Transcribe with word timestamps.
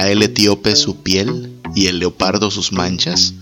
¿Dará 0.00 0.12
el 0.12 0.22
etíope 0.22 0.76
su 0.76 1.02
piel 1.02 1.60
y 1.74 1.88
el 1.88 1.98
leopardo 1.98 2.50
sus 2.50 2.72
manchas? 2.72 3.34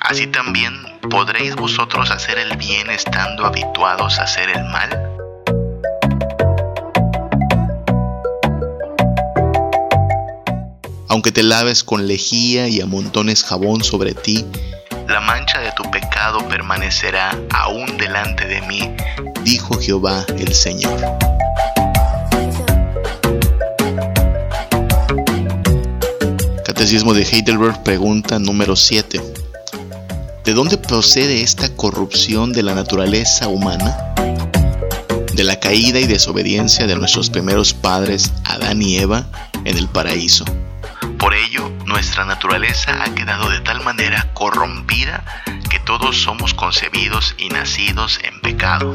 Así 0.00 0.26
también 0.26 0.72
podréis 1.08 1.54
vosotros 1.54 2.10
hacer 2.10 2.38
el 2.38 2.56
bien 2.56 2.90
estando 2.90 3.46
habituados 3.46 4.18
a 4.18 4.24
hacer 4.24 4.48
el 4.50 4.64
mal. 4.64 4.90
Aunque 11.08 11.30
te 11.30 11.44
laves 11.44 11.84
con 11.84 12.08
lejía 12.08 12.66
y 12.66 12.80
amontones 12.80 13.44
jabón 13.44 13.84
sobre 13.84 14.12
ti, 14.12 14.44
la 15.06 15.20
mancha 15.20 15.60
de 15.60 15.70
tu 15.70 15.88
pecado 15.92 16.48
permanecerá 16.48 17.30
aún 17.50 17.96
delante 17.96 18.44
de 18.48 18.60
mí, 18.62 18.90
dijo 19.44 19.78
Jehová 19.78 20.26
el 20.36 20.52
Señor. 20.52 21.35
Catecismo 26.86 27.14
de 27.14 27.24
Heidelberg 27.24 27.82
pregunta 27.82 28.38
número 28.38 28.76
7. 28.76 29.20
¿De 30.44 30.52
dónde 30.54 30.78
procede 30.78 31.42
esta 31.42 31.74
corrupción 31.74 32.52
de 32.52 32.62
la 32.62 32.76
naturaleza 32.76 33.48
humana? 33.48 34.14
De 35.34 35.42
la 35.42 35.58
caída 35.58 35.98
y 35.98 36.06
desobediencia 36.06 36.86
de 36.86 36.94
nuestros 36.94 37.28
primeros 37.28 37.74
padres, 37.74 38.32
Adán 38.44 38.82
y 38.82 38.98
Eva, 38.98 39.26
en 39.64 39.76
el 39.76 39.88
paraíso. 39.88 40.44
Por 41.18 41.34
ello, 41.34 41.72
nuestra 41.86 42.24
naturaleza 42.24 43.02
ha 43.02 43.12
quedado 43.16 43.50
de 43.50 43.62
tal 43.62 43.82
manera 43.82 44.32
corrompida 44.32 45.24
que 45.68 45.80
todos 45.80 46.22
somos 46.22 46.54
concebidos 46.54 47.34
y 47.36 47.48
nacidos 47.48 48.20
en 48.22 48.40
pecado. 48.42 48.94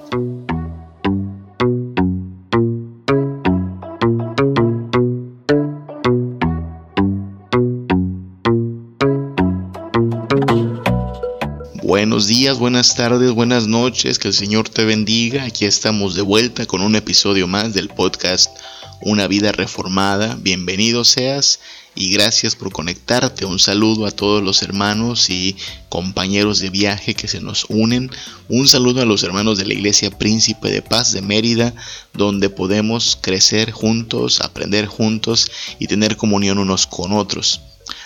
Buenos 12.21 12.37
días, 12.37 12.59
buenas 12.59 12.95
tardes, 12.95 13.31
buenas 13.31 13.65
noches, 13.65 14.19
que 14.19 14.27
el 14.27 14.35
Señor 14.35 14.69
te 14.69 14.85
bendiga. 14.85 15.45
Aquí 15.45 15.65
estamos 15.65 16.13
de 16.13 16.21
vuelta 16.21 16.67
con 16.67 16.81
un 16.81 16.95
episodio 16.95 17.47
más 17.47 17.73
del 17.73 17.89
podcast 17.89 18.55
Una 19.01 19.25
vida 19.25 19.51
reformada. 19.51 20.37
Bienvenido 20.39 21.03
seas 21.03 21.61
y 21.95 22.11
gracias 22.13 22.55
por 22.55 22.71
conectarte. 22.71 23.45
Un 23.45 23.57
saludo 23.57 24.05
a 24.05 24.11
todos 24.11 24.43
los 24.43 24.61
hermanos 24.61 25.31
y 25.31 25.55
compañeros 25.89 26.59
de 26.59 26.69
viaje 26.69 27.15
que 27.15 27.27
se 27.27 27.41
nos 27.41 27.65
unen. 27.69 28.11
Un 28.49 28.67
saludo 28.67 29.01
a 29.01 29.05
los 29.05 29.23
hermanos 29.23 29.57
de 29.57 29.65
la 29.65 29.73
Iglesia 29.73 30.11
Príncipe 30.11 30.69
de 30.69 30.83
Paz 30.83 31.13
de 31.13 31.23
Mérida, 31.23 31.73
donde 32.13 32.51
podemos 32.51 33.17
crecer 33.19 33.71
juntos, 33.71 34.41
aprender 34.41 34.85
juntos 34.85 35.51
y 35.79 35.87
tener 35.87 36.17
comunión 36.17 36.59
unos 36.59 36.85
con 36.85 37.13
otros. 37.13 37.61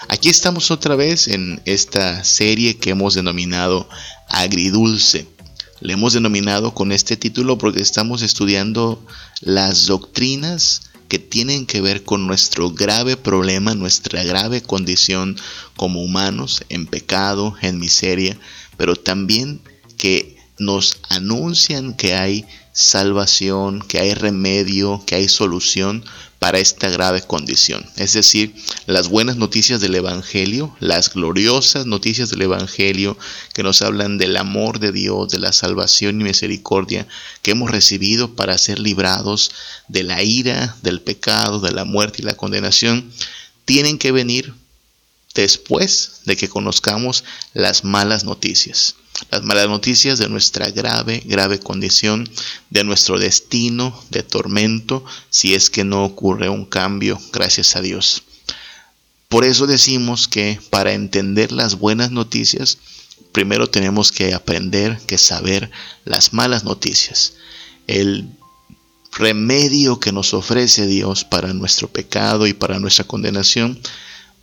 Aquí 0.07 0.29
estamos 0.29 0.69
otra 0.69 0.95
vez 0.95 1.27
en 1.27 1.61
esta 1.65 2.23
serie 2.23 2.77
que 2.77 2.91
hemos 2.91 3.15
denominado 3.15 3.89
Agridulce. 4.29 5.27
Le 5.81 5.93
hemos 5.93 6.13
denominado 6.13 6.75
con 6.75 6.91
este 6.91 7.17
título 7.17 7.57
porque 7.57 7.81
estamos 7.81 8.21
estudiando 8.21 9.03
las 9.41 9.87
doctrinas 9.87 10.91
que 11.07 11.17
tienen 11.17 11.65
que 11.65 11.81
ver 11.81 12.03
con 12.03 12.27
nuestro 12.27 12.71
grave 12.71 13.17
problema, 13.17 13.73
nuestra 13.73 14.23
grave 14.23 14.61
condición 14.61 15.37
como 15.75 16.03
humanos 16.03 16.63
en 16.69 16.85
pecado, 16.85 17.55
en 17.61 17.79
miseria, 17.79 18.37
pero 18.77 18.95
también 18.95 19.61
que 19.97 20.37
nos 20.59 20.99
anuncian 21.09 21.95
que 21.95 22.15
hay 22.15 22.45
salvación, 22.73 23.81
que 23.81 23.99
hay 23.99 24.13
remedio, 24.13 25.01
que 25.05 25.15
hay 25.15 25.29
solución 25.29 26.03
para 26.39 26.59
esta 26.59 26.89
grave 26.89 27.21
condición. 27.21 27.85
Es 27.95 28.13
decir, 28.13 28.53
las 28.85 29.09
buenas 29.09 29.37
noticias 29.37 29.81
del 29.81 29.95
Evangelio, 29.95 30.75
las 30.79 31.13
gloriosas 31.13 31.85
noticias 31.85 32.29
del 32.29 32.43
Evangelio 32.43 33.17
que 33.53 33.63
nos 33.63 33.81
hablan 33.81 34.17
del 34.17 34.37
amor 34.37 34.79
de 34.79 34.91
Dios, 34.91 35.29
de 35.29 35.39
la 35.39 35.53
salvación 35.53 36.21
y 36.21 36.23
misericordia 36.23 37.07
que 37.41 37.51
hemos 37.51 37.71
recibido 37.71 38.35
para 38.35 38.57
ser 38.57 38.79
librados 38.79 39.51
de 39.87 40.03
la 40.03 40.23
ira, 40.23 40.75
del 40.81 41.01
pecado, 41.01 41.59
de 41.59 41.71
la 41.71 41.85
muerte 41.85 42.21
y 42.21 42.25
la 42.25 42.35
condenación, 42.35 43.11
tienen 43.65 43.97
que 43.97 44.11
venir 44.11 44.53
después 45.33 46.21
de 46.25 46.35
que 46.35 46.49
conozcamos 46.49 47.23
las 47.53 47.83
malas 47.83 48.23
noticias 48.23 48.95
las 49.31 49.43
malas 49.43 49.67
noticias 49.67 50.19
de 50.19 50.29
nuestra 50.29 50.69
grave, 50.71 51.21
grave 51.25 51.59
condición, 51.59 52.29
de 52.69 52.83
nuestro 52.83 53.17
destino 53.17 53.97
de 54.09 54.23
tormento, 54.23 55.03
si 55.29 55.55
es 55.55 55.69
que 55.69 55.83
no 55.83 56.03
ocurre 56.03 56.49
un 56.49 56.65
cambio, 56.65 57.19
gracias 57.31 57.75
a 57.75 57.81
Dios. 57.81 58.23
Por 59.29 59.43
eso 59.43 59.67
decimos 59.67 60.27
que 60.27 60.59
para 60.69 60.93
entender 60.93 61.51
las 61.51 61.75
buenas 61.75 62.11
noticias, 62.11 62.77
primero 63.31 63.67
tenemos 63.67 64.11
que 64.11 64.33
aprender, 64.33 64.99
que 65.07 65.17
saber 65.17 65.71
las 66.03 66.33
malas 66.33 66.63
noticias. 66.63 67.33
El 67.87 68.29
remedio 69.11 69.99
que 69.99 70.11
nos 70.11 70.33
ofrece 70.33 70.87
Dios 70.87 71.23
para 71.23 71.53
nuestro 71.53 71.87
pecado 71.87 72.47
y 72.47 72.53
para 72.53 72.79
nuestra 72.79 73.05
condenación 73.05 73.79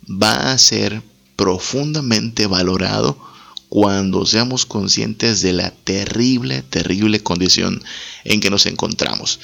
va 0.09 0.51
a 0.51 0.57
ser 0.57 1.01
profundamente 1.35 2.47
valorado 2.47 3.32
cuando 3.73 4.23
seamos 4.27 4.67
conscientes 4.67 5.41
de 5.41 5.51
la 5.51 5.71
terrible, 5.71 6.61
terrible 6.61 7.21
condición 7.21 7.81
en 8.23 8.39
que 8.39 8.51
nos 8.51 8.67
encontramos. 8.67 9.39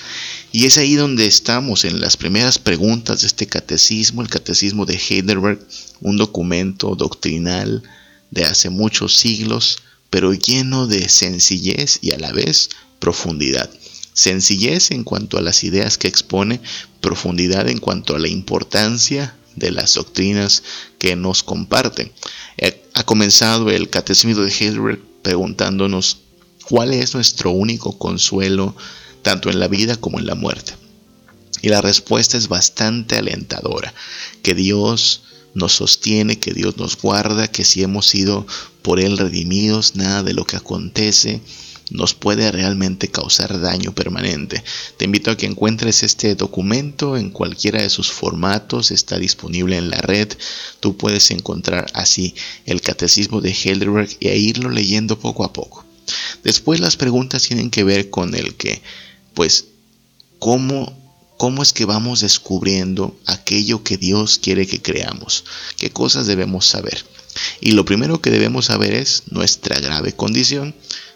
Y 0.51 0.67
es 0.67 0.77
ahí 0.77 0.93
donde 0.93 1.25
estamos 1.25 1.83
en 1.83 1.99
las 1.99 2.15
primeras 2.15 2.59
preguntas 2.59 3.21
de 3.21 3.25
este 3.25 3.47
catecismo, 3.47 4.21
el 4.21 4.29
catecismo 4.29 4.85
de 4.85 4.99
Heidelberg, 4.99 5.65
un 6.01 6.17
documento 6.17 6.93
doctrinal 6.93 7.81
de 8.29 8.43
hace 8.43 8.69
muchos 8.69 9.15
siglos, 9.15 9.79
pero 10.11 10.31
lleno 10.35 10.85
de 10.85 11.09
sencillez 11.09 11.97
y 12.03 12.11
a 12.11 12.19
la 12.19 12.31
vez 12.31 12.69
profundidad. 12.99 13.71
Sencillez 14.13 14.91
en 14.91 15.05
cuanto 15.05 15.39
a 15.39 15.41
las 15.41 15.63
ideas 15.63 15.97
que 15.97 16.07
expone, 16.07 16.61
profundidad 17.01 17.67
en 17.67 17.79
cuanto 17.79 18.15
a 18.15 18.19
la 18.19 18.27
importancia 18.27 19.38
de 19.59 19.71
las 19.71 19.93
doctrinas 19.93 20.63
que 20.97 21.15
nos 21.15 21.43
comparten. 21.43 22.11
Eh, 22.57 22.83
ha 22.93 23.03
comenzado 23.03 23.69
el 23.69 23.89
Catecismo 23.89 24.41
de 24.41 24.51
Heidelberg 24.51 24.99
preguntándonos 25.21 26.21
cuál 26.65 26.93
es 26.93 27.13
nuestro 27.13 27.51
único 27.51 27.97
consuelo 27.97 28.75
tanto 29.21 29.49
en 29.49 29.59
la 29.59 29.67
vida 29.67 29.95
como 29.95 30.19
en 30.19 30.25
la 30.25 30.35
muerte. 30.35 30.73
Y 31.61 31.69
la 31.69 31.81
respuesta 31.81 32.37
es 32.37 32.47
bastante 32.47 33.17
alentadora, 33.17 33.93
que 34.43 34.55
Dios 34.55 35.23
nos 35.53 35.73
sostiene, 35.73 36.39
que 36.39 36.53
Dios 36.53 36.77
nos 36.77 36.95
guarda, 36.95 37.49
que 37.49 37.65
si 37.65 37.83
hemos 37.83 38.07
sido 38.07 38.47
por 38.81 38.99
Él 38.99 39.17
redimidos, 39.17 39.95
nada 39.95 40.23
de 40.23 40.33
lo 40.33 40.45
que 40.45 40.55
acontece 40.55 41.41
nos 41.89 42.13
puede 42.13 42.51
realmente 42.51 43.09
causar 43.09 43.59
daño 43.59 43.93
permanente. 43.93 44.63
Te 44.97 45.05
invito 45.05 45.31
a 45.31 45.37
que 45.37 45.45
encuentres 45.45 46.03
este 46.03 46.35
documento 46.35 47.17
en 47.17 47.29
cualquiera 47.29 47.81
de 47.81 47.89
sus 47.89 48.11
formatos, 48.11 48.91
está 48.91 49.17
disponible 49.17 49.77
en 49.77 49.89
la 49.89 50.01
red. 50.01 50.29
Tú 50.79 50.97
puedes 50.97 51.31
encontrar 51.31 51.87
así 51.93 52.35
el 52.65 52.81
catecismo 52.81 53.41
de 53.41 53.51
Heidelberg 53.51 54.09
e 54.19 54.37
irlo 54.37 54.69
leyendo 54.69 55.19
poco 55.19 55.43
a 55.43 55.53
poco. 55.53 55.85
Después 56.43 56.79
las 56.79 56.97
preguntas 56.97 57.43
tienen 57.43 57.69
que 57.69 57.83
ver 57.83 58.09
con 58.09 58.33
el 58.35 58.55
que, 58.55 58.81
pues, 59.33 59.65
¿cómo 60.39 60.97
¿Cómo 61.39 61.63
es 61.63 61.71
que 61.71 61.85
vamos 61.85 62.19
descubriendo 62.19 63.17
aquello 63.25 63.81
que 63.81 63.95
Dios 63.95 64.39
quiere 64.39 64.67
que 64.67 64.81
creamos? 64.81 65.45
¿Qué 65.77 65.89
cosas 65.89 66.27
debemos 66.27 66.65
saber? 66.65 67.05
Y 67.61 67.71
lo 67.71 67.85
primero 67.85 68.21
que 68.21 68.29
debemos 68.29 68.65
saber 68.65 68.93
es 68.93 69.23
nuestra 69.29 69.79
grave 69.79 70.11
condición, 70.11 70.75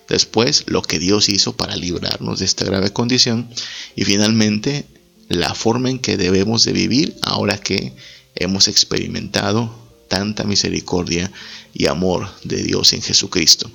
Después, 0.10 0.64
lo 0.68 0.82
que 0.82 1.00
Dios 1.00 1.30
hizo 1.30 1.56
para 1.56 1.76
librarnos 1.76 2.40
de 2.40 2.46
esta 2.46 2.66
grave 2.66 2.92
condición. 2.92 3.50
Y 3.96 4.04
finalmente, 4.04 4.86
la 5.30 5.56
forma 5.56 5.90
en 5.90 6.00
que 6.00 6.18
debemos 6.18 6.64
de 6.64 6.74
vivir 6.74 7.16
ahora 7.22 7.58
que 7.58 7.94
hemos 8.36 8.68
experimentado 8.68 9.84
tanta 10.08 10.44
misericordia 10.44 11.32
y 11.74 11.88
amor 11.88 12.30
de 12.44 12.62
Dios 12.62 12.94
en 12.94 13.02
Jesucristo. 13.02 13.72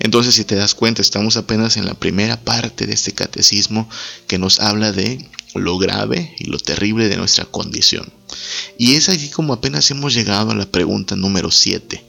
Entonces, 0.00 0.34
si 0.34 0.44
te 0.44 0.54
das 0.54 0.74
cuenta, 0.74 1.00
estamos 1.00 1.36
apenas 1.36 1.76
en 1.76 1.86
la 1.86 1.94
primera 1.94 2.38
parte 2.38 2.86
de 2.86 2.92
este 2.92 3.12
catecismo 3.12 3.88
que 4.26 4.38
nos 4.38 4.60
habla 4.60 4.92
de 4.92 5.26
lo 5.54 5.78
grave 5.78 6.34
y 6.38 6.44
lo 6.44 6.58
terrible 6.58 7.08
de 7.08 7.16
nuestra 7.16 7.46
condición. 7.46 8.12
Y 8.76 8.96
es 8.96 9.08
así 9.08 9.30
como 9.30 9.54
apenas 9.54 9.90
hemos 9.90 10.12
llegado 10.12 10.50
a 10.50 10.54
la 10.54 10.70
pregunta 10.70 11.16
número 11.16 11.50
7. 11.50 12.04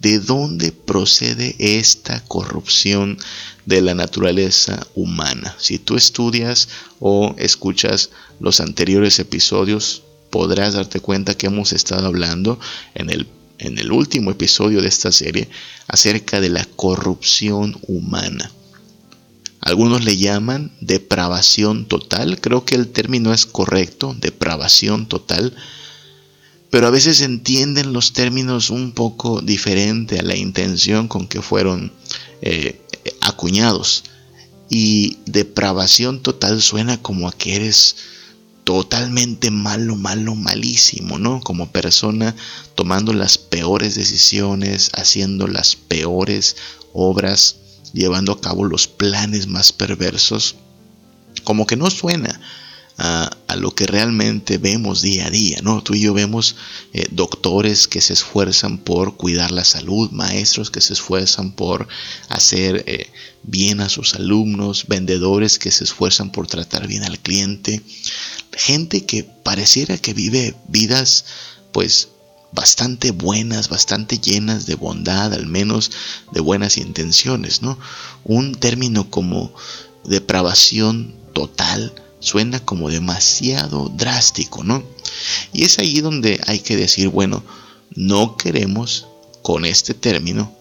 ¿De 0.00 0.18
dónde 0.18 0.72
procede 0.72 1.56
esta 1.58 2.22
corrupción 2.24 3.18
de 3.64 3.80
la 3.80 3.94
naturaleza 3.94 4.86
humana? 4.94 5.56
Si 5.58 5.78
tú 5.78 5.96
estudias 5.96 6.68
o 7.00 7.34
escuchas 7.38 8.10
los 8.38 8.60
anteriores 8.60 9.18
episodios, 9.18 10.02
podrás 10.30 10.74
darte 10.74 11.00
cuenta 11.00 11.34
que 11.34 11.46
hemos 11.46 11.72
estado 11.72 12.06
hablando 12.06 12.60
en 12.94 13.10
el, 13.10 13.26
en 13.58 13.78
el 13.78 13.90
último 13.90 14.30
episodio 14.30 14.82
de 14.82 14.88
esta 14.88 15.12
serie 15.12 15.48
acerca 15.88 16.40
de 16.40 16.50
la 16.50 16.64
corrupción 16.64 17.78
humana. 17.86 18.52
Algunos 19.60 20.04
le 20.04 20.16
llaman 20.16 20.72
depravación 20.80 21.86
total, 21.86 22.40
creo 22.40 22.64
que 22.64 22.76
el 22.76 22.86
término 22.88 23.32
es 23.32 23.46
correcto, 23.46 24.14
depravación 24.20 25.06
total, 25.08 25.56
pero 26.76 26.88
a 26.88 26.90
veces 26.90 27.22
entienden 27.22 27.94
los 27.94 28.12
términos 28.12 28.68
un 28.68 28.92
poco 28.92 29.40
diferente 29.40 30.18
a 30.18 30.22
la 30.22 30.36
intención 30.36 31.08
con 31.08 31.26
que 31.26 31.40
fueron 31.40 31.90
eh, 32.42 32.82
acuñados. 33.22 34.04
Y 34.68 35.16
depravación 35.24 36.20
total 36.20 36.60
suena 36.60 37.00
como 37.00 37.28
a 37.28 37.32
que 37.32 37.56
eres 37.56 37.96
totalmente 38.64 39.50
malo, 39.50 39.96
malo, 39.96 40.34
malísimo, 40.34 41.18
¿no? 41.18 41.40
Como 41.40 41.72
persona 41.72 42.36
tomando 42.74 43.14
las 43.14 43.38
peores 43.38 43.94
decisiones, 43.94 44.90
haciendo 44.92 45.46
las 45.46 45.76
peores 45.76 46.56
obras, 46.92 47.56
llevando 47.94 48.32
a 48.32 48.40
cabo 48.42 48.66
los 48.66 48.86
planes 48.86 49.46
más 49.46 49.72
perversos. 49.72 50.56
Como 51.42 51.66
que 51.66 51.76
no 51.76 51.88
suena 51.90 52.38
a, 52.98 53.30
lo 53.56 53.74
que 53.74 53.86
realmente 53.86 54.58
vemos 54.58 55.02
día 55.02 55.26
a 55.26 55.30
día, 55.30 55.60
¿no? 55.62 55.82
Tú 55.82 55.94
y 55.94 56.00
yo 56.00 56.14
vemos 56.14 56.56
eh, 56.92 57.06
doctores 57.10 57.88
que 57.88 58.00
se 58.00 58.12
esfuerzan 58.12 58.78
por 58.78 59.16
cuidar 59.16 59.50
la 59.50 59.64
salud, 59.64 60.10
maestros 60.10 60.70
que 60.70 60.80
se 60.80 60.92
esfuerzan 60.92 61.52
por 61.52 61.88
hacer 62.28 62.84
eh, 62.86 63.10
bien 63.42 63.80
a 63.80 63.88
sus 63.88 64.14
alumnos, 64.14 64.86
vendedores 64.88 65.58
que 65.58 65.70
se 65.70 65.84
esfuerzan 65.84 66.32
por 66.32 66.46
tratar 66.46 66.86
bien 66.86 67.04
al 67.04 67.18
cliente, 67.18 67.82
gente 68.52 69.06
que 69.06 69.24
pareciera 69.24 69.96
que 69.96 70.12
vive 70.12 70.54
vidas 70.68 71.24
pues 71.72 72.08
bastante 72.52 73.10
buenas, 73.10 73.68
bastante 73.68 74.18
llenas 74.18 74.66
de 74.66 74.74
bondad, 74.74 75.32
al 75.32 75.46
menos 75.46 75.90
de 76.32 76.40
buenas 76.40 76.78
intenciones, 76.78 77.62
¿no? 77.62 77.78
Un 78.24 78.54
término 78.54 79.10
como 79.10 79.54
depravación 80.04 81.14
total 81.34 81.92
suena 82.20 82.60
como 82.60 82.90
demasiado 82.90 83.88
drástico, 83.90 84.64
¿no? 84.64 84.82
Y 85.52 85.64
es 85.64 85.78
ahí 85.78 86.00
donde 86.00 86.40
hay 86.46 86.60
que 86.60 86.76
decir, 86.76 87.08
bueno, 87.08 87.42
no 87.94 88.36
queremos 88.36 89.06
con 89.42 89.64
este 89.64 89.94
término 89.94 90.52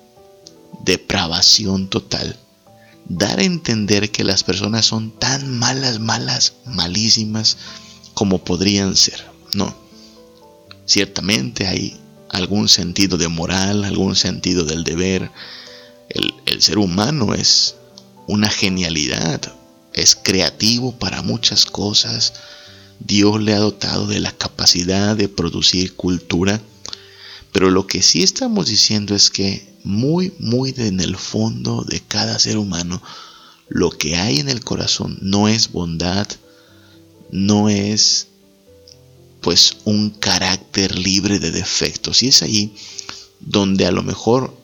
depravación 0.83 1.89
total 1.89 2.37
dar 3.07 3.39
a 3.39 3.43
entender 3.43 4.11
que 4.11 4.23
las 4.23 4.43
personas 4.43 4.85
son 4.85 5.11
tan 5.11 5.57
malas, 5.57 5.99
malas, 5.99 6.53
malísimas 6.65 7.57
como 8.13 8.43
podrían 8.43 8.95
ser. 8.95 9.23
No. 9.53 9.75
Ciertamente 10.85 11.67
hay 11.67 11.99
algún 12.29 12.67
sentido 12.67 13.17
de 13.17 13.27
moral, 13.27 13.83
algún 13.83 14.15
sentido 14.15 14.65
del 14.65 14.83
deber. 14.83 15.31
El, 16.09 16.33
el 16.45 16.61
ser 16.61 16.77
humano 16.77 17.33
es 17.33 17.75
una 18.27 18.49
genialidad, 18.49 19.53
es 19.95 20.15
creativo 20.15 20.91
para 20.99 21.21
muchas 21.21 21.65
cosas. 21.65 22.33
Dios 22.99 23.41
le 23.41 23.53
ha 23.53 23.59
dotado 23.59 24.07
de 24.07 24.19
la 24.19 24.33
capacidad 24.33 25.15
de 25.15 25.29
producir 25.29 25.95
cultura. 25.95 26.61
Pero 27.53 27.71
lo 27.71 27.87
que 27.87 28.01
sí 28.01 28.21
estamos 28.21 28.67
diciendo 28.67 29.15
es 29.15 29.29
que 29.29 29.73
muy, 29.85 30.33
muy 30.37 30.73
en 30.77 30.99
el 30.99 31.15
fondo 31.15 31.85
de 31.87 32.01
cada 32.01 32.37
ser 32.39 32.57
humano, 32.57 33.01
lo 33.69 33.89
que 33.89 34.17
hay 34.17 34.39
en 34.39 34.49
el 34.49 34.63
corazón 34.63 35.17
no 35.21 35.47
es 35.47 35.71
bondad, 35.71 36.27
no 37.31 37.69
es 37.69 38.27
pues 39.39 39.77
un 39.85 40.09
carácter 40.09 40.99
libre 40.99 41.39
de 41.39 41.51
defectos. 41.51 42.21
Y 42.21 42.27
es 42.27 42.41
ahí 42.41 42.75
donde 43.39 43.85
a 43.85 43.91
lo 43.91 44.03
mejor, 44.03 44.57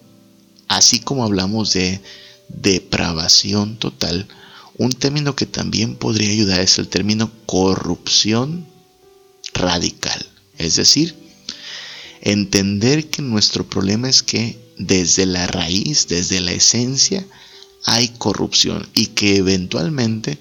así 0.67 0.99
como 0.99 1.23
hablamos 1.23 1.71
de 1.71 2.01
depravación 2.49 3.77
total, 3.77 4.27
un 4.81 4.91
término 4.91 5.35
que 5.35 5.45
también 5.45 5.95
podría 5.95 6.31
ayudar 6.31 6.59
es 6.59 6.79
el 6.79 6.87
término 6.87 7.31
corrupción 7.45 8.65
radical. 9.53 10.25
Es 10.57 10.75
decir, 10.75 11.15
entender 12.21 13.07
que 13.11 13.21
nuestro 13.21 13.69
problema 13.69 14.09
es 14.09 14.23
que 14.23 14.57
desde 14.79 15.27
la 15.27 15.45
raíz, 15.45 16.07
desde 16.07 16.41
la 16.41 16.53
esencia, 16.53 17.23
hay 17.85 18.07
corrupción 18.17 18.89
y 18.95 19.07
que 19.07 19.35
eventualmente 19.35 20.39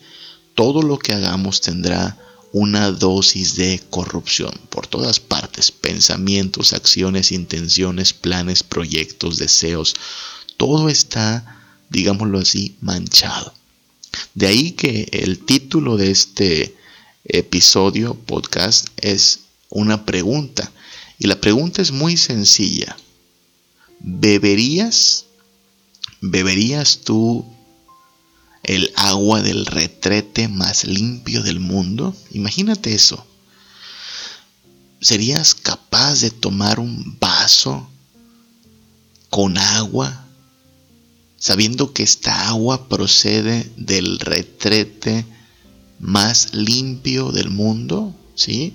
todo 0.54 0.80
lo 0.80 0.98
que 0.98 1.12
hagamos 1.12 1.60
tendrá 1.60 2.16
una 2.52 2.90
dosis 2.92 3.56
de 3.56 3.82
corrupción 3.90 4.52
por 4.70 4.86
todas 4.86 5.20
partes, 5.20 5.70
pensamientos, 5.70 6.72
acciones, 6.72 7.30
intenciones, 7.30 8.14
planes, 8.14 8.62
proyectos, 8.62 9.36
deseos, 9.36 9.94
todo 10.56 10.88
está, 10.88 11.60
digámoslo 11.90 12.38
así, 12.38 12.78
manchado. 12.80 13.59
De 14.34 14.46
ahí 14.46 14.72
que 14.72 15.08
el 15.12 15.44
título 15.44 15.96
de 15.96 16.10
este 16.10 16.76
episodio, 17.24 18.14
podcast, 18.14 18.88
es 18.96 19.40
una 19.68 20.04
pregunta. 20.04 20.70
Y 21.18 21.26
la 21.26 21.40
pregunta 21.40 21.82
es 21.82 21.92
muy 21.92 22.16
sencilla. 22.16 22.96
¿Beberías? 24.00 25.26
¿Beberías 26.20 27.00
tú 27.04 27.44
el 28.62 28.92
agua 28.96 29.42
del 29.42 29.66
retrete 29.66 30.48
más 30.48 30.84
limpio 30.84 31.42
del 31.42 31.60
mundo? 31.60 32.16
Imagínate 32.32 32.94
eso. 32.94 33.26
¿Serías 35.00 35.54
capaz 35.54 36.20
de 36.20 36.30
tomar 36.30 36.78
un 36.78 37.18
vaso 37.18 37.88
con 39.30 39.56
agua 39.56 40.26
sabiendo 41.40 41.94
que 41.94 42.02
esta 42.02 42.48
agua 42.48 42.86
procede 42.88 43.68
del 43.76 44.18
retrete 44.18 45.24
más 45.98 46.52
limpio 46.52 47.32
del 47.32 47.48
mundo, 47.50 48.14
¿sí? 48.34 48.74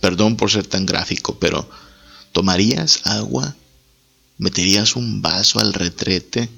Perdón 0.00 0.36
por 0.36 0.50
ser 0.50 0.66
tan 0.66 0.84
gráfico, 0.84 1.38
pero 1.40 1.66
¿tomarías 2.32 3.06
agua? 3.06 3.56
¿Meterías 4.36 4.96
un 4.96 5.22
vaso 5.22 5.60
al 5.60 5.72
retrete? 5.72 6.50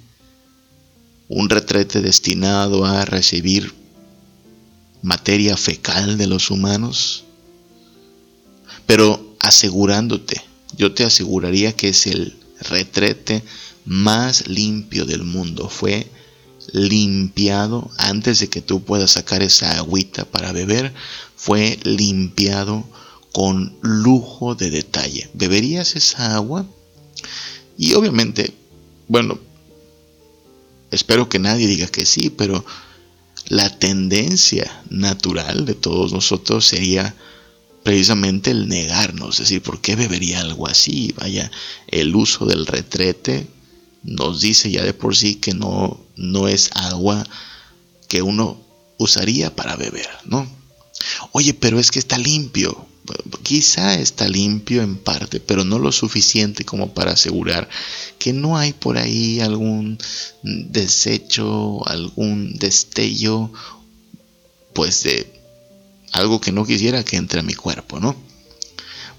Un 1.29 1.49
retrete 1.49 2.01
destinado 2.01 2.85
a 2.85 3.05
recibir 3.05 3.73
materia 5.03 5.57
fecal 5.57 6.19
de 6.19 6.27
los 6.27 6.51
humanos? 6.51 7.23
Pero 8.85 9.37
asegurándote, 9.39 10.43
yo 10.77 10.93
te 10.93 11.05
aseguraría 11.05 11.73
que 11.73 11.91
es 11.91 12.09
el 12.09 12.37
retrete 12.63 13.45
más 13.87 14.49
limpio 14.49 15.07
del 15.07 15.23
mundo. 15.23 15.69
Fue 15.69 16.11
limpiado 16.73 17.91
antes 17.97 18.41
de 18.41 18.49
que 18.49 18.61
tú 18.61 18.85
puedas 18.85 19.13
sacar 19.13 19.43
esa 19.43 19.79
agüita 19.79 20.25
para 20.25 20.53
beber. 20.53 20.93
Fue 21.37 21.79
limpiado 21.85 22.85
con 23.33 23.77
lujo 23.81 24.55
de 24.55 24.71
detalle. 24.71 25.31
¿Beberías 25.35 25.97
esa 25.97 26.35
agua? 26.35 26.67
Y 27.79 27.95
obviamente, 27.95 28.53
bueno, 29.09 29.39
espero 30.91 31.29
que 31.29 31.39
nadie 31.39 31.67
diga 31.67 31.87
que 31.87 32.07
sí, 32.07 32.31
pero 32.31 32.65
la 33.49 33.79
tendencia 33.79 34.83
natural 34.91 35.67
de 35.67 35.75
todos 35.75 36.13
nosotros 36.13 36.67
sería 36.67 37.15
precisamente 37.85 38.51
el 38.51 38.67
negarnos, 38.69 39.35
es 39.35 39.49
decir, 39.49 39.63
¿por 39.63 39.81
qué 39.81 39.95
bebería 39.95 40.41
algo 40.41 40.67
así? 40.67 41.15
Vaya, 41.17 41.53
el 41.87 42.17
uso 42.17 42.45
del 42.45 42.67
retrete 42.67 43.47
nos 44.07 44.41
dice 44.41 44.71
ya 44.71 44.85
de 44.85 44.95
por 44.95 45.17
sí 45.17 45.35
que 45.35 45.53
no, 45.53 46.01
no 46.15 46.49
es 46.49 46.71
agua 46.75 47.27
que 48.09 48.23
uno 48.23 48.59
usaría 48.99 49.55
para 49.55 49.77
beber, 49.77 50.09
¿no? 50.25 50.49
Oye, 51.33 51.53
pero 51.53 51.79
es 51.79 51.91
que 51.91 51.99
está 51.99 52.17
limpio. 52.17 52.87
Quizá 53.43 53.95
está 53.95 54.29
limpio 54.29 54.83
en 54.83 54.97
parte, 54.97 55.39
pero 55.39 55.65
no 55.65 55.79
lo 55.79 55.93
suficiente 55.93 56.65
como 56.65 56.95
para 56.95 57.13
asegurar 57.13 57.69
que 58.19 58.33
no 58.33 58.57
hay 58.57 58.73
por 58.73 58.99
ahí 58.99 59.41
algún 59.41 59.99
desecho, 60.43 61.87
algún 61.87 62.55
destello, 62.55 63.53
pues 64.73 65.05
de 65.05 65.33
algo 66.13 66.41
que 66.41 66.53
no 66.53 66.65
quisiera 66.65 67.05
que 67.05 67.17
entre 67.17 67.41
a 67.41 67.45
mi 67.45 67.55
cuerpo, 67.55 68.01
¿no? 68.01 68.17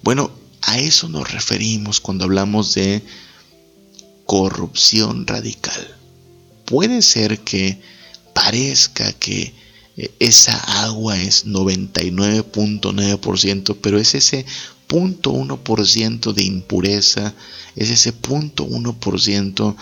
Bueno, 0.01 0.31
a 0.61 0.79
eso 0.79 1.07
nos 1.07 1.31
referimos 1.31 2.01
cuando 2.01 2.25
hablamos 2.25 2.73
de 2.73 3.03
corrupción 4.27 5.25
radical. 5.25 5.97
Puede 6.65 7.01
ser 7.01 7.39
que 7.39 7.81
parezca 8.33 9.11
que 9.13 9.55
eh, 9.95 10.11
esa 10.19 10.55
agua 10.85 11.19
es 11.19 11.47
99.9%, 11.47 13.77
pero 13.81 13.97
es 13.97 14.13
ese 14.13 14.45
punto 14.85 15.31
uno 15.31 15.63
por 15.63 15.87
ciento 15.87 16.33
de 16.33 16.43
impureza, 16.43 17.33
es 17.75 17.89
ese 17.89 18.13
punto 18.13 18.63
uno 18.63 18.99
por 18.99 19.19
ciento 19.19 19.75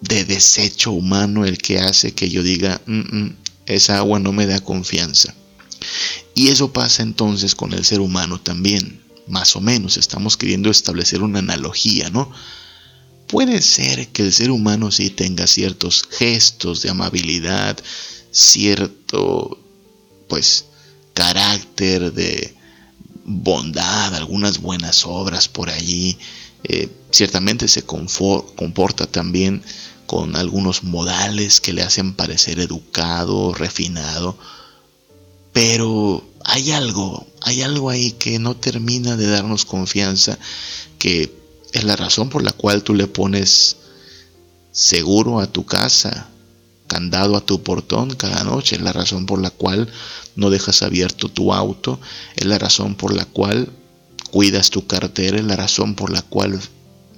de 0.00 0.24
desecho 0.24 0.92
humano 0.92 1.44
el 1.44 1.58
que 1.58 1.80
hace 1.80 2.12
que 2.12 2.30
yo 2.30 2.42
diga, 2.42 2.80
mm, 2.86 3.16
mm, 3.16 3.36
esa 3.66 3.98
agua 3.98 4.18
no 4.20 4.32
me 4.32 4.46
da 4.46 4.60
confianza. 4.60 5.34
Y 6.34 6.48
eso 6.48 6.72
pasa 6.72 7.02
entonces 7.02 7.54
con 7.54 7.72
el 7.72 7.84
ser 7.84 8.00
humano 8.00 8.40
también, 8.40 9.02
más 9.26 9.56
o 9.56 9.60
menos, 9.60 9.96
estamos 9.96 10.36
queriendo 10.36 10.70
establecer 10.70 11.22
una 11.22 11.38
analogía, 11.40 12.10
¿no? 12.10 12.30
Puede 13.26 13.60
ser 13.60 14.08
que 14.08 14.22
el 14.22 14.32
ser 14.32 14.50
humano 14.50 14.92
sí 14.92 15.10
tenga 15.10 15.46
ciertos 15.46 16.04
gestos 16.10 16.82
de 16.82 16.90
amabilidad, 16.90 17.76
cierto, 18.30 19.58
pues, 20.28 20.66
carácter 21.12 22.12
de 22.12 22.54
bondad, 23.24 24.14
algunas 24.14 24.58
buenas 24.58 25.04
obras 25.04 25.48
por 25.48 25.70
allí. 25.70 26.16
Eh, 26.64 26.88
ciertamente 27.10 27.66
se 27.68 27.82
comporta 27.84 29.06
también 29.06 29.62
con 30.06 30.36
algunos 30.36 30.84
modales 30.84 31.60
que 31.60 31.72
le 31.72 31.82
hacen 31.82 32.14
parecer 32.14 32.60
educado, 32.60 33.52
refinado, 33.54 34.38
pero 35.52 36.24
hay 36.44 36.70
algo, 36.70 37.26
hay 37.40 37.62
algo 37.62 37.90
ahí 37.90 38.12
que 38.12 38.38
no 38.38 38.56
termina 38.56 39.16
de 39.16 39.26
darnos 39.26 39.64
confianza, 39.64 40.38
que 40.98 41.45
es 41.76 41.84
la 41.84 41.96
razón 41.96 42.30
por 42.30 42.42
la 42.42 42.52
cual 42.52 42.82
tú 42.82 42.94
le 42.94 43.06
pones 43.06 43.76
seguro 44.72 45.40
a 45.40 45.46
tu 45.46 45.66
casa, 45.66 46.28
candado 46.86 47.36
a 47.36 47.44
tu 47.44 47.62
portón 47.62 48.14
cada 48.14 48.44
noche, 48.44 48.76
es 48.76 48.82
la 48.82 48.92
razón 48.92 49.26
por 49.26 49.40
la 49.40 49.50
cual 49.50 49.88
no 50.36 50.50
dejas 50.50 50.82
abierto 50.82 51.28
tu 51.28 51.52
auto, 51.52 52.00
es 52.36 52.46
la 52.46 52.58
razón 52.58 52.94
por 52.94 53.14
la 53.14 53.26
cual 53.26 53.70
cuidas 54.30 54.70
tu 54.70 54.86
cartera, 54.86 55.38
es 55.38 55.44
la 55.44 55.56
razón 55.56 55.94
por 55.94 56.10
la 56.10 56.22
cual 56.22 56.58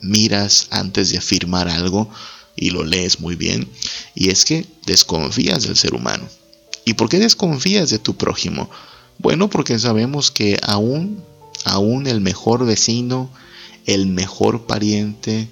miras 0.00 0.67
antes 0.71 1.11
de 1.11 1.19
afirmar 1.19 1.69
algo 1.69 2.11
y 2.57 2.71
lo 2.71 2.83
lees 2.85 3.21
muy 3.21 3.37
bien, 3.37 3.69
y 4.15 4.31
es 4.31 4.45
que 4.45 4.67
desconfías 4.87 5.62
del 5.62 5.77
ser 5.77 5.95
humano. 5.95 6.29
¿Y 6.85 6.95
por 6.95 7.09
qué 7.09 7.19
desconfías 7.19 7.91
de 7.91 7.99
tu 7.99 8.17
prójimo? 8.17 8.71
Bueno, 9.19 9.50
porque 9.50 9.79
sabemos 9.79 10.31
que 10.33 10.59
aún, 10.62 11.23
aún 11.65 12.07
el 12.09 12.21
mejor 12.21 12.67
vecino, 12.67 13.31
el 13.88 14.07
mejor 14.07 14.66
pariente, 14.66 15.49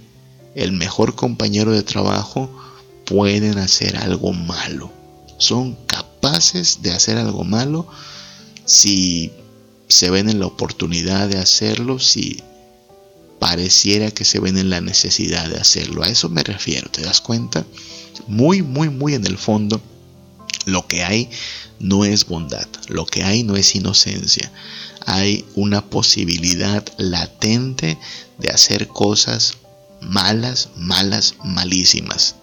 el 0.55 0.71
mejor 0.73 1.14
compañero 1.14 1.73
de 1.73 1.83
trabajo 1.83 2.50
pueden 3.07 3.57
hacer 3.57 3.97
algo 3.97 4.35
malo. 4.35 4.93
Son 5.38 5.75
capaces 5.87 6.83
de 6.83 6.93
hacer 6.93 7.16
algo 7.16 7.45
malo 7.45 7.88
si 8.66 9.33
se 9.88 10.11
ven 10.11 10.28
en 10.28 10.38
la 10.38 10.47
oportunidad 10.47 11.28
de 11.28 11.38
hacerlo, 11.38 11.99
si 11.99 12.43
pareciera 13.38 14.11
que 14.11 14.26
se 14.26 14.38
ven 14.38 14.59
en 14.59 14.69
la 14.69 14.83
necesidad 14.83 15.49
de 15.49 15.57
hacerlo. 15.57 16.02
A 16.02 16.09
eso 16.09 16.28
me 16.28 16.43
refiero, 16.43 16.90
¿te 16.90 17.00
das 17.00 17.23
cuenta? 17.23 17.64
Muy, 18.26 18.61
muy, 18.61 18.90
muy 18.90 19.14
en 19.14 19.26
el 19.26 19.38
fondo, 19.38 19.81
lo 20.66 20.87
que 20.87 21.05
hay 21.05 21.31
no 21.78 22.05
es 22.05 22.26
bondad, 22.26 22.66
lo 22.88 23.07
que 23.07 23.23
hay 23.23 23.45
no 23.45 23.57
es 23.57 23.75
inocencia. 23.75 24.52
Hay 25.07 25.45
una 25.55 25.85
posibilidad 25.88 26.85
latente 26.99 27.97
de 28.38 28.50
hacer 28.50 28.88
cosas 28.88 29.59
malas, 30.00 30.71
malas, 30.76 31.35
malísimas. 31.45 32.37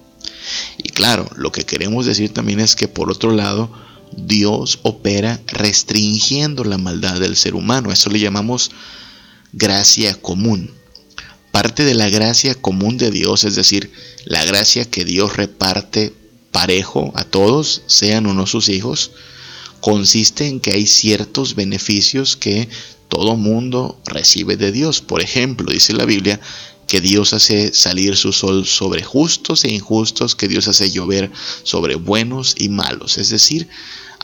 Y 0.78 0.90
claro, 0.90 1.30
lo 1.36 1.52
que 1.52 1.66
queremos 1.66 2.06
decir 2.06 2.34
también 2.34 2.60
es 2.60 2.76
que 2.76 2.88
por 2.88 3.12
otro 3.12 3.32
lado, 3.32 3.72
Dios 4.16 4.80
opera 4.84 5.42
restringiendo 5.48 6.64
la 6.64 6.78
maldad 6.78 7.20
del 7.20 7.36
ser 7.36 7.56
humano. 7.56 7.92
Eso 7.92 8.10
le 8.10 8.20
llamamos 8.20 8.72
gracia 9.54 10.14
común 10.16 10.72
parte 11.54 11.86
de 11.86 11.94
la 11.94 12.10
gracia 12.10 12.56
común 12.56 12.98
de 12.98 13.12
Dios, 13.12 13.44
es 13.44 13.54
decir, 13.54 13.92
la 14.26 14.44
gracia 14.44 14.86
que 14.86 15.06
Dios 15.06 15.38
reparte 15.38 16.12
parejo 16.52 17.12
a 17.14 17.26
todos, 17.26 17.84
sean 17.86 18.26
o 18.26 18.34
no 18.34 18.48
sus 18.48 18.70
hijos, 18.70 19.12
consiste 19.80 20.48
en 20.48 20.60
que 20.60 20.72
hay 20.72 20.88
ciertos 20.88 21.54
beneficios 21.54 22.36
que 22.36 22.70
todo 23.14 23.38
mundo 23.38 24.02
recibe 24.08 24.58
de 24.58 24.72
Dios. 24.72 25.02
Por 25.02 25.22
ejemplo, 25.22 25.72
dice 25.72 25.94
la 25.94 26.06
Biblia 26.06 26.40
que 26.88 27.00
Dios 27.00 27.34
hace 27.34 27.72
salir 27.72 28.18
su 28.18 28.34
sol 28.34 28.66
sobre 28.66 29.04
justos 29.04 29.66
e 29.66 29.72
injustos, 29.72 30.36
que 30.36 30.48
Dios 30.48 30.68
hace 30.68 30.90
llover 30.90 31.32
sobre 31.62 31.94
buenos 31.94 32.56
y 32.58 32.70
malos. 32.70 33.20
Es 33.20 33.30
decir, 33.30 33.70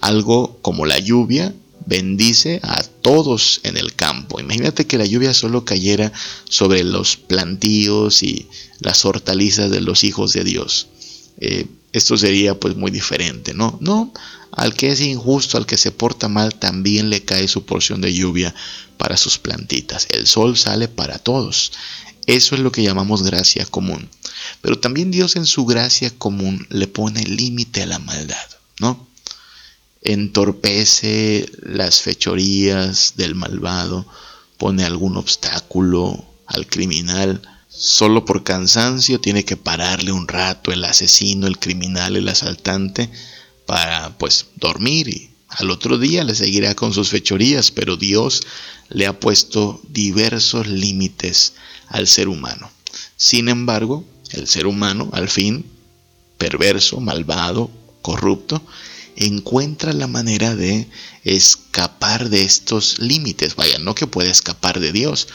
algo 0.01 0.57
como 0.63 0.87
la 0.87 0.97
lluvia 0.97 1.53
bendice 1.85 2.61
a 2.63 2.81
todos 2.81 3.61
en 3.61 3.77
el 3.77 3.93
campo. 3.93 4.39
Imagínate 4.39 4.87
que 4.87 4.97
la 4.97 5.05
lluvia 5.05 5.35
solo 5.35 5.65
cayera 5.65 6.11
sobre 6.49 6.83
los 6.83 7.15
plantíos 7.15 8.23
y 8.23 8.47
las 8.79 9.05
hortalizas 9.05 9.69
de 9.69 9.81
los 9.81 10.03
hijos 10.03 10.33
de 10.33 10.43
Dios. 10.43 10.87
Eh, 11.37 11.67
esto 11.93 12.17
sería 12.17 12.59
pues 12.59 12.75
muy 12.75 12.91
diferente, 12.91 13.53
¿no? 13.53 13.77
No, 13.81 14.13
al 14.51 14.73
que 14.73 14.91
es 14.91 15.01
injusto, 15.01 15.57
al 15.57 15.65
que 15.65 15.77
se 15.77 15.91
porta 15.91 16.27
mal, 16.27 16.55
también 16.55 17.09
le 17.09 17.23
cae 17.23 17.47
su 17.47 17.65
porción 17.65 18.01
de 18.01 18.13
lluvia 18.13 18.53
para 18.97 19.17
sus 19.17 19.37
plantitas. 19.37 20.07
El 20.11 20.27
sol 20.27 20.57
sale 20.57 20.87
para 20.87 21.19
todos. 21.19 21.71
Eso 22.25 22.55
es 22.55 22.61
lo 22.61 22.71
que 22.71 22.83
llamamos 22.83 23.23
gracia 23.23 23.65
común. 23.65 24.09
Pero 24.61 24.79
también 24.79 25.11
Dios 25.11 25.35
en 25.35 25.45
su 25.45 25.65
gracia 25.65 26.11
común 26.11 26.67
le 26.69 26.87
pone 26.87 27.23
límite 27.23 27.83
a 27.83 27.87
la 27.87 27.99
maldad, 27.99 28.47
¿no? 28.79 29.09
entorpece 30.01 31.49
las 31.61 32.01
fechorías 32.01 33.13
del 33.15 33.35
malvado, 33.35 34.05
pone 34.57 34.83
algún 34.83 35.17
obstáculo 35.17 36.25
al 36.45 36.67
criminal, 36.67 37.41
solo 37.69 38.25
por 38.25 38.43
cansancio 38.43 39.21
tiene 39.21 39.45
que 39.45 39.55
pararle 39.55 40.11
un 40.11 40.27
rato 40.27 40.71
el 40.71 40.83
asesino, 40.83 41.47
el 41.47 41.59
criminal, 41.59 42.17
el 42.17 42.27
asaltante, 42.27 43.09
para 43.65 44.17
pues 44.17 44.47
dormir 44.55 45.07
y 45.07 45.29
al 45.49 45.71
otro 45.71 45.97
día 45.97 46.23
le 46.23 46.35
seguirá 46.35 46.75
con 46.75 46.93
sus 46.93 47.09
fechorías, 47.09 47.71
pero 47.71 47.97
Dios 47.97 48.41
le 48.89 49.07
ha 49.07 49.19
puesto 49.19 49.81
diversos 49.89 50.67
límites 50.67 51.53
al 51.87 52.07
ser 52.07 52.27
humano. 52.27 52.69
Sin 53.17 53.49
embargo, 53.49 54.05
el 54.31 54.47
ser 54.47 54.67
humano, 54.67 55.09
al 55.11 55.27
fin, 55.27 55.65
perverso, 56.37 56.99
malvado, 56.99 57.71
corrupto, 58.03 58.61
encuentra 59.15 59.91
la 59.91 60.07
manera 60.07 60.55
de 60.55 60.87
escapar 61.23 62.29
de 62.29 62.43
estos 62.43 62.99
límites. 62.99 63.55
Vaya, 63.55 63.79
no 63.79 63.95
que 63.95 64.07
pueda 64.07 64.29
escapar 64.29 64.79
de 64.79 64.91
Dios, 64.91 65.27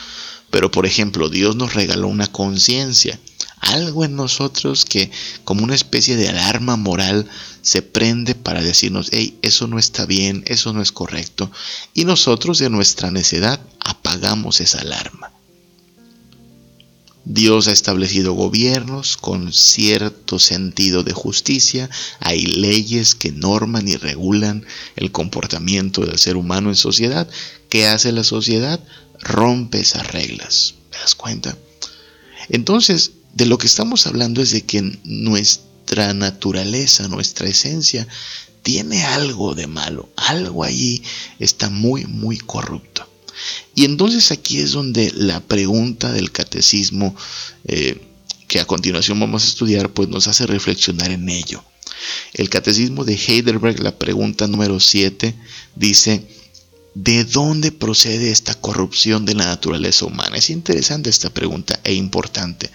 pero 0.54 0.70
por 0.70 0.86
ejemplo, 0.86 1.30
Dios 1.30 1.56
nos 1.56 1.74
regaló 1.74 2.06
una 2.06 2.28
conciencia, 2.28 3.18
algo 3.58 4.04
en 4.04 4.14
nosotros 4.14 4.84
que 4.84 5.10
como 5.42 5.64
una 5.64 5.74
especie 5.74 6.14
de 6.14 6.28
alarma 6.28 6.76
moral 6.76 7.28
se 7.60 7.82
prende 7.82 8.36
para 8.36 8.62
decirnos, 8.62 9.08
hey, 9.10 9.36
eso 9.42 9.66
no 9.66 9.80
está 9.80 10.06
bien, 10.06 10.44
eso 10.46 10.72
no 10.72 10.80
es 10.80 10.92
correcto. 10.92 11.50
Y 11.92 12.04
nosotros 12.04 12.60
de 12.60 12.70
nuestra 12.70 13.10
necedad 13.10 13.58
apagamos 13.80 14.60
esa 14.60 14.78
alarma. 14.82 15.33
Dios 17.24 17.68
ha 17.68 17.72
establecido 17.72 18.34
gobiernos 18.34 19.16
con 19.16 19.52
cierto 19.52 20.38
sentido 20.38 21.02
de 21.04 21.12
justicia, 21.12 21.88
hay 22.20 22.44
leyes 22.44 23.14
que 23.14 23.32
norman 23.32 23.88
y 23.88 23.96
regulan 23.96 24.66
el 24.96 25.10
comportamiento 25.10 26.04
del 26.04 26.18
ser 26.18 26.36
humano 26.36 26.68
en 26.68 26.76
sociedad. 26.76 27.26
¿Qué 27.70 27.86
hace 27.86 28.12
la 28.12 28.24
sociedad? 28.24 28.78
Rompe 29.20 29.80
esas 29.80 30.06
reglas. 30.12 30.74
¿Te 30.90 30.98
das 30.98 31.14
cuenta? 31.14 31.56
Entonces, 32.50 33.12
de 33.32 33.46
lo 33.46 33.56
que 33.56 33.66
estamos 33.66 34.06
hablando 34.06 34.42
es 34.42 34.50
de 34.50 34.62
que 34.62 34.82
nuestra 35.04 36.12
naturaleza, 36.12 37.08
nuestra 37.08 37.48
esencia, 37.48 38.06
tiene 38.62 39.04
algo 39.04 39.54
de 39.54 39.66
malo, 39.66 40.08
algo 40.16 40.64
allí 40.64 41.02
está 41.38 41.70
muy, 41.70 42.04
muy 42.04 42.38
corrupto. 42.38 43.08
Y 43.74 43.84
entonces 43.84 44.30
aquí 44.30 44.58
es 44.58 44.72
donde 44.72 45.12
la 45.14 45.40
pregunta 45.40 46.12
del 46.12 46.30
catecismo, 46.30 47.16
eh, 47.64 48.00
que 48.48 48.60
a 48.60 48.66
continuación 48.66 49.18
vamos 49.18 49.44
a 49.44 49.48
estudiar, 49.48 49.90
pues 49.90 50.08
nos 50.08 50.28
hace 50.28 50.46
reflexionar 50.46 51.10
en 51.10 51.28
ello. 51.28 51.64
El 52.32 52.50
catecismo 52.50 53.04
de 53.04 53.14
Heidelberg, 53.14 53.80
la 53.80 53.98
pregunta 53.98 54.46
número 54.46 54.80
7, 54.80 55.34
dice, 55.74 56.26
¿de 56.94 57.24
dónde 57.24 57.72
procede 57.72 58.30
esta 58.30 58.54
corrupción 58.54 59.24
de 59.24 59.34
la 59.34 59.46
naturaleza 59.46 60.04
humana? 60.04 60.36
Es 60.36 60.50
interesante 60.50 61.10
esta 61.10 61.30
pregunta 61.30 61.80
e 61.84 61.94
importante. 61.94 62.70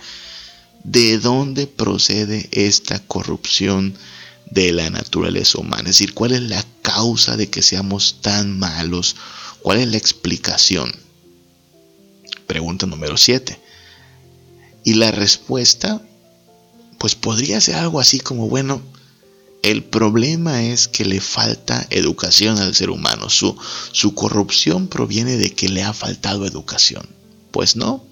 ¿De 0.83 1.19
dónde 1.19 1.67
procede 1.67 2.49
esta 2.51 2.99
corrupción 2.99 3.95
de 4.49 4.71
la 4.71 4.89
naturaleza 4.89 5.59
humana? 5.59 5.89
Es 5.89 5.97
decir, 5.97 6.13
¿cuál 6.13 6.31
es 6.31 6.41
la 6.41 6.65
causa 6.81 7.37
de 7.37 7.49
que 7.49 7.61
seamos 7.61 8.21
tan 8.21 8.57
malos 8.57 9.15
¿Cuál 9.61 9.79
es 9.79 9.87
la 9.89 9.97
explicación? 9.97 10.91
Pregunta 12.47 12.85
número 12.85 13.17
7. 13.17 13.59
Y 14.83 14.93
la 14.95 15.11
respuesta, 15.11 16.01
pues 16.97 17.15
podría 17.15 17.59
ser 17.61 17.75
algo 17.75 17.99
así 17.99 18.19
como, 18.19 18.47
bueno, 18.47 18.81
El 19.61 19.83
problema 19.83 20.63
es 20.63 20.87
que 20.87 21.03
le 21.03 21.19
falta 21.19 21.85
educación 21.89 22.59
al 22.59 22.73
ser 22.75 22.89
humano. 22.89 23.29
Su, 23.29 23.57
su 23.91 24.15
corrupción 24.15 24.87
proviene 24.87 25.35
de 25.35 25.53
que 25.53 25.67
le 25.67 25.83
ha 25.83 25.91
faltado 25.93 26.45
educación. 26.45 27.05
Pues 27.51 27.75
no, 27.75 28.05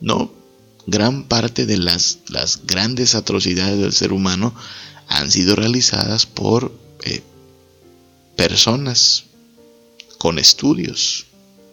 no. 0.00 0.30
Gran 0.86 1.24
parte 1.24 1.64
de 1.64 1.78
las, 1.78 2.18
las 2.28 2.66
grandes 2.66 3.14
atrocidades 3.14 3.78
del 3.78 3.94
ser 3.94 4.12
humano 4.12 4.54
han 5.08 5.30
sido 5.30 5.56
realizadas 5.56 6.26
por 6.26 6.78
eh, 7.04 7.22
personas 8.36 9.24
con 10.24 10.38
estudios, 10.38 11.26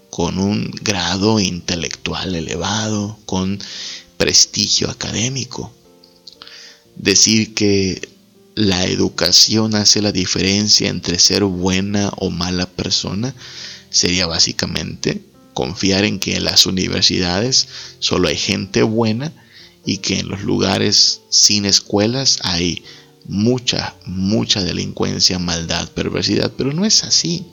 con 0.09 0.37
un 0.37 0.71
grado 0.81 1.39
intelectual 1.39 2.35
elevado, 2.35 3.17
con 3.25 3.57
prestigio 4.17 4.89
académico. 4.89 5.71
Decir 6.97 7.53
que 7.53 8.09
la 8.55 8.83
educación 8.87 9.73
hace 9.73 10.01
la 10.01 10.11
diferencia 10.11 10.89
entre 10.89 11.17
ser 11.17 11.45
buena 11.45 12.11
o 12.17 12.29
mala 12.29 12.65
persona 12.65 13.33
sería 13.89 14.27
básicamente 14.27 15.21
confiar 15.53 16.03
en 16.03 16.19
que 16.19 16.35
en 16.35 16.43
las 16.43 16.65
universidades 16.65 17.69
solo 17.99 18.27
hay 18.27 18.35
gente 18.35 18.83
buena 18.83 19.31
y 19.85 19.99
que 19.99 20.19
en 20.19 20.27
los 20.27 20.41
lugares 20.41 21.21
sin 21.29 21.63
escuelas 21.63 22.39
hay 22.43 22.83
mucha, 23.29 23.95
mucha 24.05 24.61
delincuencia, 24.61 25.39
maldad, 25.39 25.87
perversidad, 25.91 26.51
pero 26.57 26.73
no 26.73 26.83
es 26.83 27.05
así. 27.05 27.45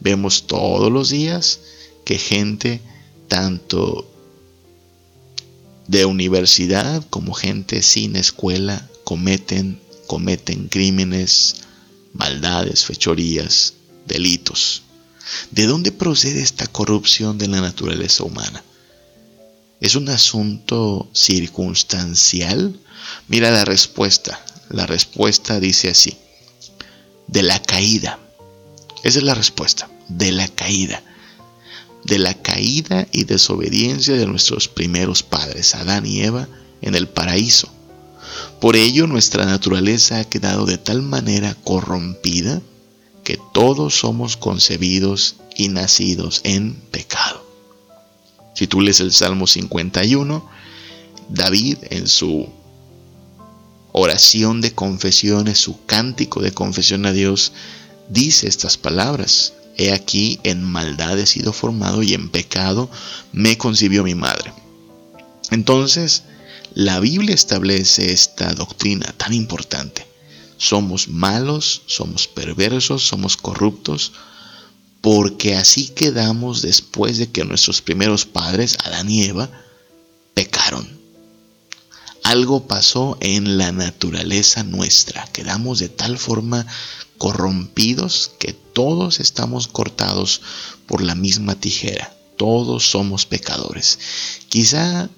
Vemos 0.00 0.46
todos 0.46 0.92
los 0.92 1.10
días 1.10 1.60
que 2.04 2.18
gente 2.18 2.80
tanto 3.28 4.06
de 5.88 6.04
universidad 6.04 7.04
como 7.10 7.32
gente 7.32 7.82
sin 7.82 8.16
escuela 8.16 8.88
cometen 9.04 9.80
cometen 10.06 10.68
crímenes, 10.68 11.56
maldades, 12.14 12.84
fechorías, 12.84 13.74
delitos. 14.06 14.82
¿De 15.50 15.66
dónde 15.66 15.92
procede 15.92 16.40
esta 16.40 16.66
corrupción 16.66 17.36
de 17.38 17.48
la 17.48 17.60
naturaleza 17.60 18.24
humana? 18.24 18.62
¿Es 19.80 19.96
un 19.96 20.08
asunto 20.08 21.08
circunstancial? 21.12 22.78
Mira 23.28 23.50
la 23.50 23.64
respuesta. 23.64 24.40
La 24.70 24.86
respuesta 24.86 25.60
dice 25.60 25.90
así. 25.90 26.16
De 27.26 27.42
la 27.42 27.60
caída. 27.60 28.20
Esa 29.06 29.20
es 29.20 29.24
la 29.24 29.34
respuesta. 29.34 29.88
De 30.08 30.32
la 30.32 30.48
caída. 30.48 31.00
De 32.02 32.18
la 32.18 32.34
caída 32.34 33.06
y 33.12 33.22
desobediencia 33.22 34.16
de 34.16 34.26
nuestros 34.26 34.66
primeros 34.66 35.22
padres, 35.22 35.76
Adán 35.76 36.06
y 36.06 36.22
Eva, 36.22 36.48
en 36.82 36.96
el 36.96 37.06
paraíso. 37.06 37.68
Por 38.60 38.74
ello 38.74 39.06
nuestra 39.06 39.46
naturaleza 39.46 40.18
ha 40.18 40.24
quedado 40.24 40.66
de 40.66 40.76
tal 40.76 41.02
manera 41.02 41.54
corrompida 41.62 42.60
que 43.22 43.38
todos 43.54 43.94
somos 43.94 44.36
concebidos 44.36 45.36
y 45.56 45.68
nacidos 45.68 46.40
en 46.42 46.74
pecado. 46.74 47.46
Si 48.56 48.66
tú 48.66 48.80
lees 48.80 48.98
el 48.98 49.12
Salmo 49.12 49.46
51, 49.46 50.50
David 51.28 51.78
en 51.90 52.08
su 52.08 52.48
oración 53.92 54.60
de 54.60 54.74
confesiones, 54.74 55.58
su 55.58 55.84
cántico 55.86 56.42
de 56.42 56.50
confesión 56.50 57.06
a 57.06 57.12
Dios, 57.12 57.52
dice 58.08 58.48
estas 58.48 58.76
palabras. 58.76 59.52
He 59.76 59.92
aquí, 59.92 60.40
en 60.42 60.62
maldad 60.62 61.18
he 61.18 61.26
sido 61.26 61.52
formado 61.52 62.02
y 62.02 62.14
en 62.14 62.30
pecado 62.30 62.90
me 63.32 63.58
concibió 63.58 64.04
mi 64.04 64.14
madre. 64.14 64.52
Entonces, 65.50 66.22
la 66.74 66.98
Biblia 67.00 67.34
establece 67.34 68.12
esta 68.12 68.52
doctrina 68.54 69.14
tan 69.16 69.32
importante. 69.34 70.06
Somos 70.56 71.08
malos, 71.08 71.82
somos 71.86 72.26
perversos, 72.26 73.02
somos 73.02 73.36
corruptos, 73.36 74.12
porque 75.02 75.54
así 75.54 75.88
quedamos 75.88 76.62
después 76.62 77.18
de 77.18 77.30
que 77.30 77.44
nuestros 77.44 77.82
primeros 77.82 78.24
padres, 78.24 78.78
Adán 78.84 79.10
y 79.10 79.24
Eva, 79.24 79.50
pecaron. 80.34 80.95
Algo 82.26 82.66
pasó 82.66 83.16
en 83.20 83.56
la 83.56 83.70
naturaleza 83.70 84.64
nuestra. 84.64 85.28
Quedamos 85.32 85.78
de 85.78 85.88
tal 85.88 86.18
forma 86.18 86.66
corrompidos 87.18 88.32
que 88.40 88.52
todos 88.52 89.20
estamos 89.20 89.68
cortados 89.68 90.40
por 90.88 91.02
la 91.02 91.14
misma 91.14 91.54
tijera. 91.54 92.12
Todos 92.36 92.90
somos 92.90 93.26
pecadores. 93.26 94.00
Quizá 94.48 95.08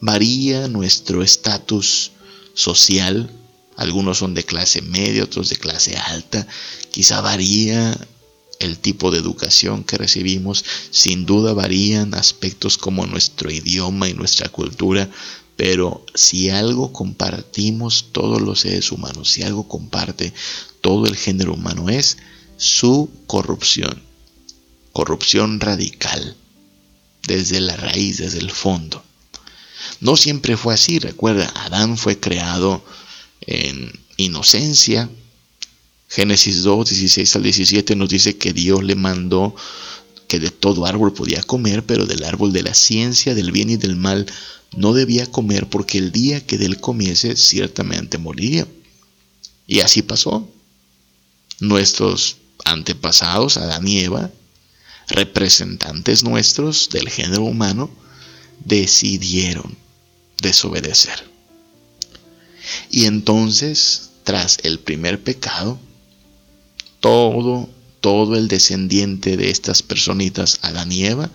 varía 0.00 0.66
nuestro 0.66 1.22
estatus 1.22 2.10
social. 2.54 3.30
Algunos 3.76 4.18
son 4.18 4.34
de 4.34 4.42
clase 4.42 4.82
media, 4.82 5.22
otros 5.22 5.50
de 5.50 5.56
clase 5.56 5.96
alta. 5.96 6.44
Quizá 6.90 7.20
varía 7.20 7.96
el 8.58 8.80
tipo 8.80 9.12
de 9.12 9.18
educación 9.18 9.84
que 9.84 9.96
recibimos. 9.96 10.64
Sin 10.90 11.24
duda 11.24 11.52
varían 11.52 12.14
aspectos 12.14 12.78
como 12.78 13.06
nuestro 13.06 13.48
idioma 13.48 14.08
y 14.08 14.14
nuestra 14.14 14.48
cultura. 14.48 15.08
Pero 15.58 16.06
si 16.14 16.50
algo 16.50 16.92
compartimos 16.92 18.12
todos 18.12 18.40
los 18.40 18.60
seres 18.60 18.92
humanos, 18.92 19.28
si 19.28 19.42
algo 19.42 19.66
comparte 19.66 20.32
todo 20.80 21.04
el 21.06 21.16
género 21.16 21.54
humano 21.54 21.88
es 21.88 22.16
su 22.56 23.10
corrupción. 23.26 24.00
Corrupción 24.92 25.58
radical. 25.58 26.36
Desde 27.26 27.60
la 27.60 27.76
raíz, 27.76 28.18
desde 28.18 28.38
el 28.38 28.52
fondo. 28.52 29.02
No 30.00 30.16
siempre 30.16 30.56
fue 30.56 30.74
así, 30.74 31.00
recuerda, 31.00 31.52
Adán 31.56 31.98
fue 31.98 32.20
creado 32.20 32.84
en 33.40 33.90
inocencia. 34.16 35.10
Génesis 36.08 36.62
2, 36.62 36.88
16 36.88 37.34
al 37.34 37.42
17 37.42 37.96
nos 37.96 38.08
dice 38.08 38.38
que 38.38 38.52
Dios 38.52 38.84
le 38.84 38.94
mandó 38.94 39.56
que 40.28 40.38
de 40.38 40.50
todo 40.50 40.86
árbol 40.86 41.12
podía 41.12 41.42
comer, 41.42 41.84
pero 41.84 42.06
del 42.06 42.22
árbol 42.22 42.52
de 42.52 42.62
la 42.62 42.74
ciencia, 42.74 43.34
del 43.34 43.50
bien 43.50 43.70
y 43.70 43.76
del 43.76 43.96
mal, 43.96 44.26
no 44.76 44.92
debía 44.92 45.30
comer 45.30 45.68
porque 45.68 45.98
el 45.98 46.12
día 46.12 46.44
que 46.44 46.58
de 46.58 46.66
él 46.66 46.80
comiese 46.80 47.36
ciertamente 47.36 48.18
moriría. 48.18 48.66
Y 49.66 49.80
así 49.80 50.02
pasó. 50.02 50.48
Nuestros 51.60 52.36
antepasados, 52.64 53.56
Adán 53.56 53.86
y 53.88 54.00
Eva, 54.00 54.30
representantes 55.08 56.22
nuestros 56.22 56.90
del 56.90 57.08
género 57.08 57.44
humano, 57.44 57.90
decidieron 58.64 59.76
desobedecer. 60.42 61.24
Y 62.90 63.06
entonces, 63.06 64.10
tras 64.24 64.58
el 64.62 64.78
primer 64.78 65.22
pecado, 65.22 65.78
todo, 67.00 67.68
todo 68.00 68.36
el 68.36 68.48
descendiente 68.48 69.36
de 69.36 69.50
estas 69.50 69.82
personitas, 69.82 70.58
Adán 70.62 70.92
y 70.92 71.04
Eva, 71.04 71.30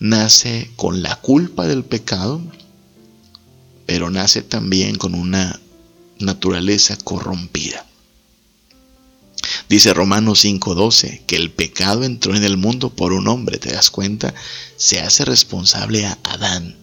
nace 0.00 0.70
con 0.76 1.02
la 1.02 1.16
culpa 1.16 1.66
del 1.66 1.84
pecado, 1.84 2.40
pero 3.86 4.10
nace 4.10 4.42
también 4.42 4.96
con 4.96 5.14
una 5.14 5.60
naturaleza 6.18 6.96
corrompida. 6.96 7.86
Dice 9.68 9.94
Romanos 9.94 10.44
5:12 10.44 11.22
que 11.26 11.36
el 11.36 11.50
pecado 11.50 12.04
entró 12.04 12.34
en 12.34 12.44
el 12.44 12.56
mundo 12.56 12.90
por 12.90 13.12
un 13.12 13.28
hombre, 13.28 13.58
¿te 13.58 13.72
das 13.72 13.90
cuenta? 13.90 14.34
Se 14.76 15.00
hace 15.00 15.24
responsable 15.24 16.06
a 16.06 16.18
Adán. 16.24 16.76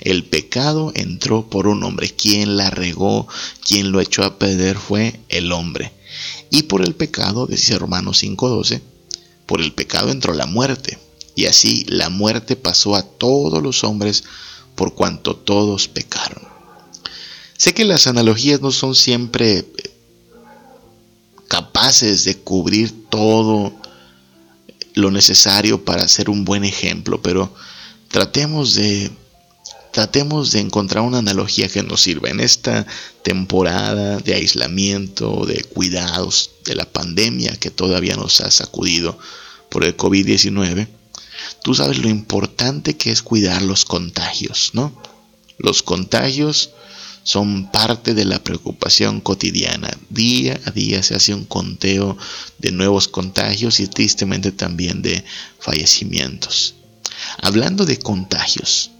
El 0.00 0.24
pecado 0.24 0.92
entró 0.94 1.50
por 1.50 1.66
un 1.66 1.82
hombre. 1.82 2.10
Quien 2.14 2.56
la 2.56 2.70
regó, 2.70 3.26
quien 3.66 3.90
lo 3.90 4.00
echó 4.00 4.24
a 4.24 4.38
perder 4.38 4.78
fue 4.78 5.20
el 5.28 5.52
hombre. 5.52 5.92
Y 6.50 6.62
por 6.64 6.82
el 6.82 6.94
pecado, 6.94 7.46
dice 7.46 7.78
Romanos 7.78 8.22
5:12, 8.22 8.80
por 9.46 9.60
el 9.60 9.72
pecado 9.72 10.10
entró 10.10 10.34
la 10.34 10.46
muerte. 10.46 10.98
Y 11.38 11.46
así 11.46 11.84
la 11.86 12.10
muerte 12.10 12.56
pasó 12.56 12.96
a 12.96 13.04
todos 13.04 13.62
los 13.62 13.84
hombres 13.84 14.24
por 14.74 14.96
cuanto 14.96 15.36
todos 15.36 15.86
pecaron. 15.86 16.42
Sé 17.56 17.72
que 17.74 17.84
las 17.84 18.08
analogías 18.08 18.60
no 18.60 18.72
son 18.72 18.96
siempre 18.96 19.64
capaces 21.46 22.24
de 22.24 22.38
cubrir 22.38 23.08
todo 23.08 23.72
lo 24.94 25.12
necesario 25.12 25.84
para 25.84 26.08
ser 26.08 26.28
un 26.28 26.44
buen 26.44 26.64
ejemplo, 26.64 27.22
pero 27.22 27.54
tratemos 28.08 28.74
de 28.74 29.08
tratemos 29.92 30.50
de 30.50 30.58
encontrar 30.58 31.04
una 31.04 31.18
analogía 31.18 31.68
que 31.68 31.84
nos 31.84 32.02
sirva 32.02 32.30
en 32.30 32.40
esta 32.40 32.84
temporada 33.22 34.18
de 34.18 34.34
aislamiento, 34.34 35.46
de 35.46 35.62
cuidados, 35.62 36.50
de 36.64 36.74
la 36.74 36.84
pandemia 36.84 37.54
que 37.54 37.70
todavía 37.70 38.16
nos 38.16 38.40
ha 38.40 38.50
sacudido 38.50 39.16
por 39.70 39.84
el 39.84 39.96
COVID-19. 39.96 40.97
Tú 41.62 41.74
sabes 41.74 41.98
lo 41.98 42.08
importante 42.08 42.96
que 42.96 43.10
es 43.10 43.22
cuidar 43.22 43.62
los 43.62 43.84
contagios, 43.84 44.70
¿no? 44.72 44.92
Los 45.58 45.82
contagios 45.82 46.70
son 47.22 47.70
parte 47.70 48.14
de 48.14 48.24
la 48.24 48.42
preocupación 48.42 49.20
cotidiana. 49.20 49.90
Día 50.08 50.60
a 50.64 50.70
día 50.70 51.02
se 51.02 51.14
hace 51.14 51.34
un 51.34 51.44
conteo 51.44 52.16
de 52.58 52.72
nuevos 52.72 53.08
contagios 53.08 53.80
y 53.80 53.86
tristemente 53.86 54.52
también 54.52 55.02
de 55.02 55.24
fallecimientos. 55.58 56.74
Hablando 57.42 57.84
de 57.84 57.98
contagios, 57.98 58.90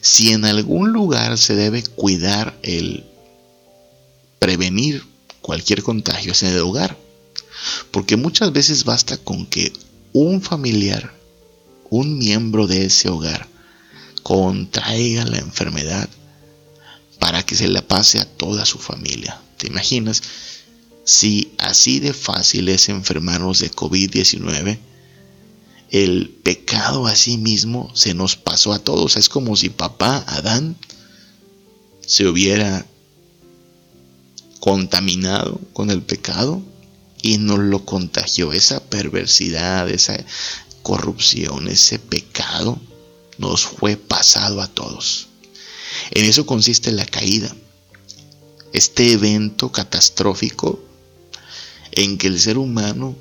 si 0.00 0.32
en 0.32 0.44
algún 0.44 0.92
lugar 0.92 1.36
se 1.36 1.54
debe 1.54 1.82
cuidar 1.82 2.58
el 2.62 3.04
prevenir 4.38 5.02
cualquier 5.40 5.82
contagio 5.82 6.32
es 6.32 6.42
en 6.42 6.52
el 6.52 6.60
hogar. 6.60 6.96
Porque 7.90 8.16
muchas 8.16 8.52
veces 8.52 8.84
basta 8.84 9.16
con 9.16 9.46
que 9.46 9.72
un 10.12 10.42
familiar, 10.42 11.12
un 11.90 12.18
miembro 12.18 12.66
de 12.66 12.86
ese 12.86 13.08
hogar, 13.08 13.48
contraiga 14.22 15.24
la 15.24 15.38
enfermedad 15.38 16.08
para 17.18 17.44
que 17.44 17.54
se 17.54 17.68
la 17.68 17.82
pase 17.82 18.18
a 18.18 18.24
toda 18.24 18.66
su 18.66 18.78
familia. 18.78 19.40
¿Te 19.56 19.68
imaginas? 19.68 20.22
Si 21.04 21.52
así 21.58 22.00
de 22.00 22.12
fácil 22.12 22.68
es 22.68 22.88
enfermarnos 22.88 23.60
de 23.60 23.70
COVID-19, 23.70 24.78
el 25.90 26.28
pecado 26.42 27.06
a 27.06 27.14
sí 27.14 27.38
mismo 27.38 27.90
se 27.94 28.14
nos 28.14 28.36
pasó 28.36 28.72
a 28.72 28.80
todos. 28.80 29.16
Es 29.16 29.28
como 29.28 29.56
si 29.56 29.70
papá 29.70 30.24
Adán 30.26 30.76
se 32.00 32.26
hubiera 32.26 32.86
contaminado 34.60 35.60
con 35.72 35.90
el 35.90 36.02
pecado 36.02 36.60
y 37.22 37.38
nos 37.38 37.58
lo 37.58 37.84
contagió. 37.84 38.52
Esa 38.52 38.80
perversidad, 38.80 39.88
esa 39.88 40.18
corrupción, 40.86 41.66
ese 41.66 41.98
pecado 41.98 42.78
nos 43.38 43.66
fue 43.66 43.96
pasado 43.96 44.62
a 44.62 44.68
todos. 44.68 45.26
En 46.12 46.24
eso 46.26 46.46
consiste 46.46 46.92
la 46.92 47.04
caída. 47.04 47.52
Este 48.72 49.10
evento 49.10 49.72
catastrófico 49.72 50.78
en 51.90 52.18
que 52.18 52.28
el 52.28 52.38
ser 52.38 52.56
humano 52.56 53.16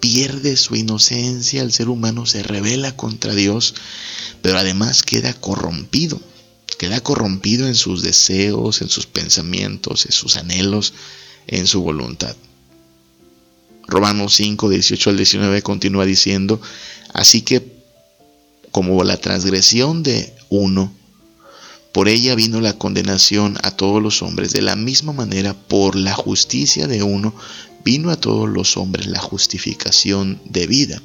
pierde 0.00 0.56
su 0.56 0.74
inocencia, 0.74 1.62
el 1.62 1.72
ser 1.72 1.88
humano 1.88 2.26
se 2.26 2.42
revela 2.42 2.96
contra 2.96 3.32
Dios, 3.32 3.76
pero 4.42 4.58
además 4.58 5.04
queda 5.04 5.34
corrompido, 5.34 6.20
queda 6.80 7.00
corrompido 7.00 7.68
en 7.68 7.76
sus 7.76 8.02
deseos, 8.02 8.82
en 8.82 8.88
sus 8.88 9.06
pensamientos, 9.06 10.04
en 10.06 10.10
sus 10.10 10.36
anhelos, 10.36 10.94
en 11.46 11.68
su 11.68 11.80
voluntad. 11.80 12.34
Romanos 13.86 14.34
5, 14.34 14.70
18 14.70 15.10
al 15.10 15.16
19 15.16 15.62
continúa 15.62 16.06
diciendo, 16.06 16.60
así 17.14 17.40
que 17.40 17.72
como 18.70 19.02
la 19.04 19.16
transgresión 19.16 20.02
de 20.02 20.34
uno, 20.50 20.92
por 21.92 22.08
ella 22.08 22.34
vino 22.34 22.60
la 22.60 22.72
condenación 22.72 23.56
a 23.62 23.70
todos 23.70 24.02
los 24.02 24.20
hombres, 24.20 24.52
de 24.52 24.62
la 24.62 24.74
misma 24.74 25.12
manera 25.12 25.54
por 25.54 25.94
la 25.94 26.12
justicia 26.12 26.88
de 26.88 27.04
uno 27.04 27.32
vino 27.84 28.10
a 28.10 28.16
todos 28.16 28.48
los 28.48 28.76
hombres 28.76 29.06
la 29.06 29.20
justificación 29.20 30.40
de 30.44 30.66
vida. 30.66 31.00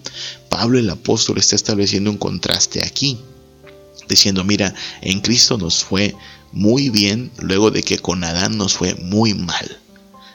Pablo 0.49 0.79
el 0.79 0.89
apóstol 0.89 1.37
está 1.37 1.55
estableciendo 1.55 2.09
un 2.09 2.17
contraste 2.17 2.83
aquí, 2.83 3.19
diciendo, 4.07 4.43
mira, 4.43 4.73
en 5.01 5.21
Cristo 5.21 5.57
nos 5.57 5.83
fue 5.83 6.15
muy 6.51 6.89
bien 6.89 7.31
luego 7.37 7.69
de 7.69 7.83
que 7.83 7.99
con 7.99 8.23
Adán 8.23 8.57
nos 8.57 8.73
fue 8.73 8.95
muy 8.95 9.35
mal. 9.35 9.79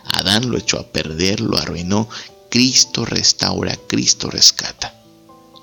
Adán 0.04 0.50
lo 0.50 0.58
echó 0.58 0.78
a 0.78 0.86
perder, 0.92 1.40
lo 1.40 1.58
arruinó, 1.58 2.08
Cristo 2.48 3.04
restaura, 3.04 3.76
Cristo 3.88 4.30
rescata. 4.30 5.03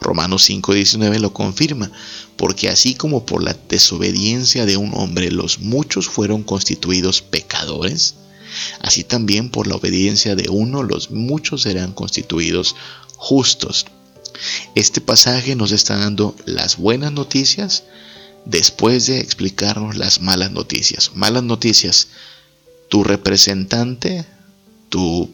Romanos 0.01 0.49
5:19 0.49 1.19
lo 1.19 1.33
confirma, 1.33 1.91
porque 2.35 2.67
así 2.67 2.95
como 2.95 3.25
por 3.25 3.43
la 3.43 3.55
desobediencia 3.69 4.65
de 4.65 4.75
un 4.75 4.93
hombre 4.95 5.31
los 5.31 5.59
muchos 5.59 6.09
fueron 6.09 6.43
constituidos 6.43 7.21
pecadores, 7.21 8.15
Así 8.79 9.03
también 9.03 9.49
por 9.49 9.67
la 9.67 9.75
obediencia 9.75 10.35
de 10.35 10.49
uno 10.49 10.83
los 10.83 11.11
muchos 11.11 11.63
serán 11.63 11.93
constituidos 11.93 12.75
justos. 13.17 13.85
Este 14.75 15.01
pasaje 15.01 15.55
nos 15.55 15.71
está 15.71 15.97
dando 15.97 16.35
las 16.45 16.77
buenas 16.77 17.11
noticias 17.11 17.83
después 18.45 19.05
de 19.07 19.19
explicarnos 19.19 19.95
las 19.95 20.21
malas 20.21 20.51
noticias. 20.51 21.11
Malas 21.13 21.43
noticias. 21.43 22.07
Tu 22.89 23.03
representante, 23.03 24.25
tu 24.89 25.29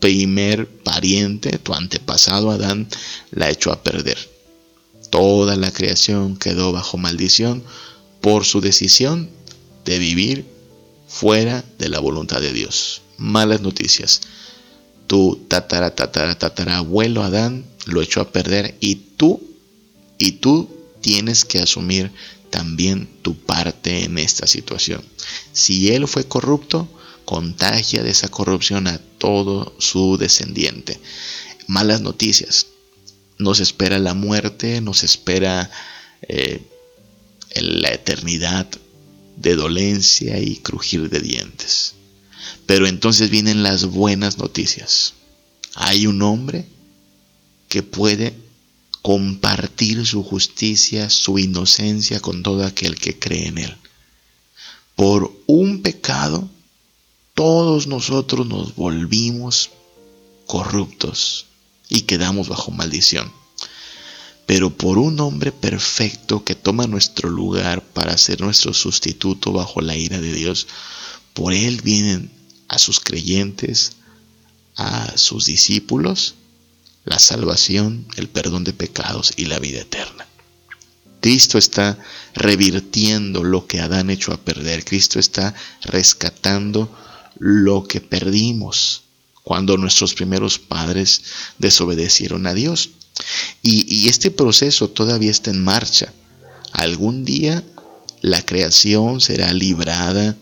primer 0.00 0.66
pariente, 0.66 1.58
tu 1.58 1.74
antepasado 1.74 2.50
Adán, 2.50 2.88
la 3.30 3.50
echó 3.50 3.70
a 3.70 3.82
perder. 3.82 4.18
Toda 5.10 5.56
la 5.56 5.70
creación 5.70 6.36
quedó 6.36 6.72
bajo 6.72 6.96
maldición 6.96 7.62
por 8.20 8.44
su 8.44 8.60
decisión 8.60 9.30
de 9.84 9.98
vivir 9.98 10.46
fuera 11.08 11.64
de 11.78 11.88
la 11.88 11.98
voluntad 11.98 12.40
de 12.40 12.52
Dios. 12.52 13.02
Malas 13.18 13.60
noticias. 13.60 14.22
Tu 15.06 15.44
tatara, 15.48 15.94
tatara, 15.94 16.38
tatara 16.38 16.78
abuelo 16.78 17.22
Adán 17.22 17.66
lo 17.86 18.00
echó 18.00 18.20
a 18.20 18.30
perder 18.30 18.76
y 18.80 18.94
tú, 18.94 19.42
y 20.18 20.32
tú 20.32 20.70
tienes 21.00 21.44
que 21.44 21.58
asumir 21.58 22.12
también 22.50 23.08
tu 23.22 23.34
parte 23.34 24.04
en 24.04 24.18
esta 24.18 24.46
situación. 24.46 25.02
Si 25.52 25.92
él 25.92 26.06
fue 26.06 26.24
corrupto, 26.24 26.88
contagia 27.24 28.02
de 28.02 28.10
esa 28.10 28.28
corrupción 28.28 28.86
a 28.86 28.98
todo 28.98 29.74
su 29.78 30.16
descendiente. 30.16 31.00
Malas 31.66 32.00
noticias. 32.00 32.66
Nos 33.38 33.60
espera 33.60 33.98
la 33.98 34.14
muerte, 34.14 34.80
nos 34.80 35.02
espera 35.02 35.70
eh, 36.22 36.62
la 37.54 37.90
eternidad 37.90 38.68
de 39.36 39.54
dolencia 39.54 40.38
y 40.38 40.56
crujir 40.56 41.08
de 41.08 41.20
dientes. 41.20 41.94
Pero 42.66 42.86
entonces 42.86 43.30
vienen 43.30 43.62
las 43.62 43.86
buenas 43.86 44.38
noticias. 44.38 45.14
Hay 45.74 46.06
un 46.06 46.22
hombre 46.22 46.66
que 47.68 47.82
puede 47.82 48.34
compartir 49.02 50.06
su 50.06 50.22
justicia, 50.22 51.08
su 51.08 51.38
inocencia 51.38 52.20
con 52.20 52.42
todo 52.42 52.64
aquel 52.64 52.96
que 52.96 53.18
cree 53.18 53.46
en 53.46 53.58
él. 53.58 53.76
Por 54.94 55.32
un 55.46 55.82
pecado, 55.82 56.50
todos 57.40 57.86
nosotros 57.86 58.46
nos 58.46 58.74
volvimos 58.76 59.70
corruptos 60.46 61.46
y 61.88 62.02
quedamos 62.02 62.50
bajo 62.50 62.70
maldición 62.70 63.32
pero 64.44 64.68
por 64.68 64.98
un 64.98 65.18
hombre 65.20 65.50
perfecto 65.50 66.44
que 66.44 66.54
toma 66.54 66.86
nuestro 66.86 67.30
lugar 67.30 67.82
para 67.82 68.18
ser 68.18 68.42
nuestro 68.42 68.74
sustituto 68.74 69.52
bajo 69.52 69.80
la 69.80 69.96
ira 69.96 70.20
de 70.20 70.34
Dios, 70.34 70.66
por 71.32 71.54
él 71.54 71.80
vienen 71.82 72.30
a 72.68 72.78
sus 72.78 73.00
creyentes, 73.00 73.92
a 74.76 75.16
sus 75.16 75.46
discípulos, 75.46 76.34
la 77.06 77.18
salvación, 77.18 78.06
el 78.16 78.28
perdón 78.28 78.64
de 78.64 78.74
pecados 78.74 79.32
y 79.36 79.46
la 79.46 79.58
vida 79.60 79.80
eterna. 79.80 80.26
Cristo 81.20 81.56
está 81.56 81.98
revirtiendo 82.34 83.44
lo 83.44 83.66
que 83.66 83.80
Adán 83.80 84.10
echó 84.10 84.32
a 84.32 84.40
perder. 84.40 84.84
Cristo 84.84 85.18
está 85.18 85.54
rescatando 85.82 86.92
lo 87.40 87.84
que 87.84 88.00
perdimos 88.00 89.02
cuando 89.42 89.76
nuestros 89.78 90.14
primeros 90.14 90.58
padres 90.58 91.22
desobedecieron 91.58 92.46
a 92.46 92.54
Dios. 92.54 92.90
Y, 93.62 94.08
este 94.08 94.30
proceso 94.30 94.88
todavía 94.88 95.30
está 95.30 95.50
en 95.50 95.64
marcha. 95.64 96.12
Algún 96.72 97.24
día 97.24 97.64
la 98.20 98.42
creación 98.42 99.20
será 99.20 99.52
librada 99.52 100.36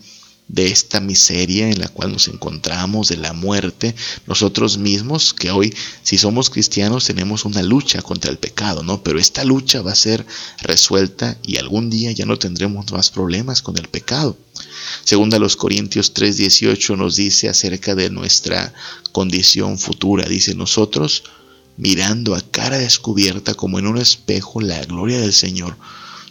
de 0.49 0.67
esta 0.67 0.99
miseria 0.99 1.69
en 1.69 1.79
la 1.79 1.87
cual 1.87 2.11
nos 2.11 2.27
encontramos, 2.27 3.07
de 3.07 3.17
la 3.17 3.33
muerte, 3.33 3.95
nosotros 4.25 4.77
mismos, 4.77 5.33
que 5.33 5.51
hoy 5.51 5.73
si 6.03 6.17
somos 6.17 6.49
cristianos 6.49 7.05
tenemos 7.05 7.45
una 7.45 7.61
lucha 7.61 8.01
contra 8.01 8.31
el 8.31 8.39
pecado, 8.39 8.83
¿no? 8.83 9.01
Pero 9.03 9.19
esta 9.19 9.45
lucha 9.45 9.81
va 9.81 9.91
a 9.91 9.95
ser 9.95 10.25
resuelta 10.61 11.37
y 11.43 11.57
algún 11.57 11.89
día 11.89 12.11
ya 12.11 12.25
no 12.25 12.37
tendremos 12.37 12.91
más 12.91 13.11
problemas 13.11 13.61
con 13.61 13.77
el 13.77 13.87
pecado. 13.87 14.37
Según 15.03 15.33
a 15.33 15.39
los 15.39 15.55
Corintios 15.55 16.13
3:18 16.13 16.97
nos 16.97 17.15
dice 17.15 17.47
acerca 17.47 17.93
de 17.93 18.09
nuestra 18.09 18.73
condición 19.11 19.77
futura, 19.77 20.27
dice 20.27 20.55
nosotros 20.55 21.23
mirando 21.77 22.35
a 22.35 22.41
cara 22.41 22.77
descubierta 22.77 23.53
como 23.53 23.79
en 23.79 23.87
un 23.87 23.97
espejo 23.97 24.59
la 24.59 24.83
gloria 24.83 25.21
del 25.21 25.31
Señor, 25.31 25.77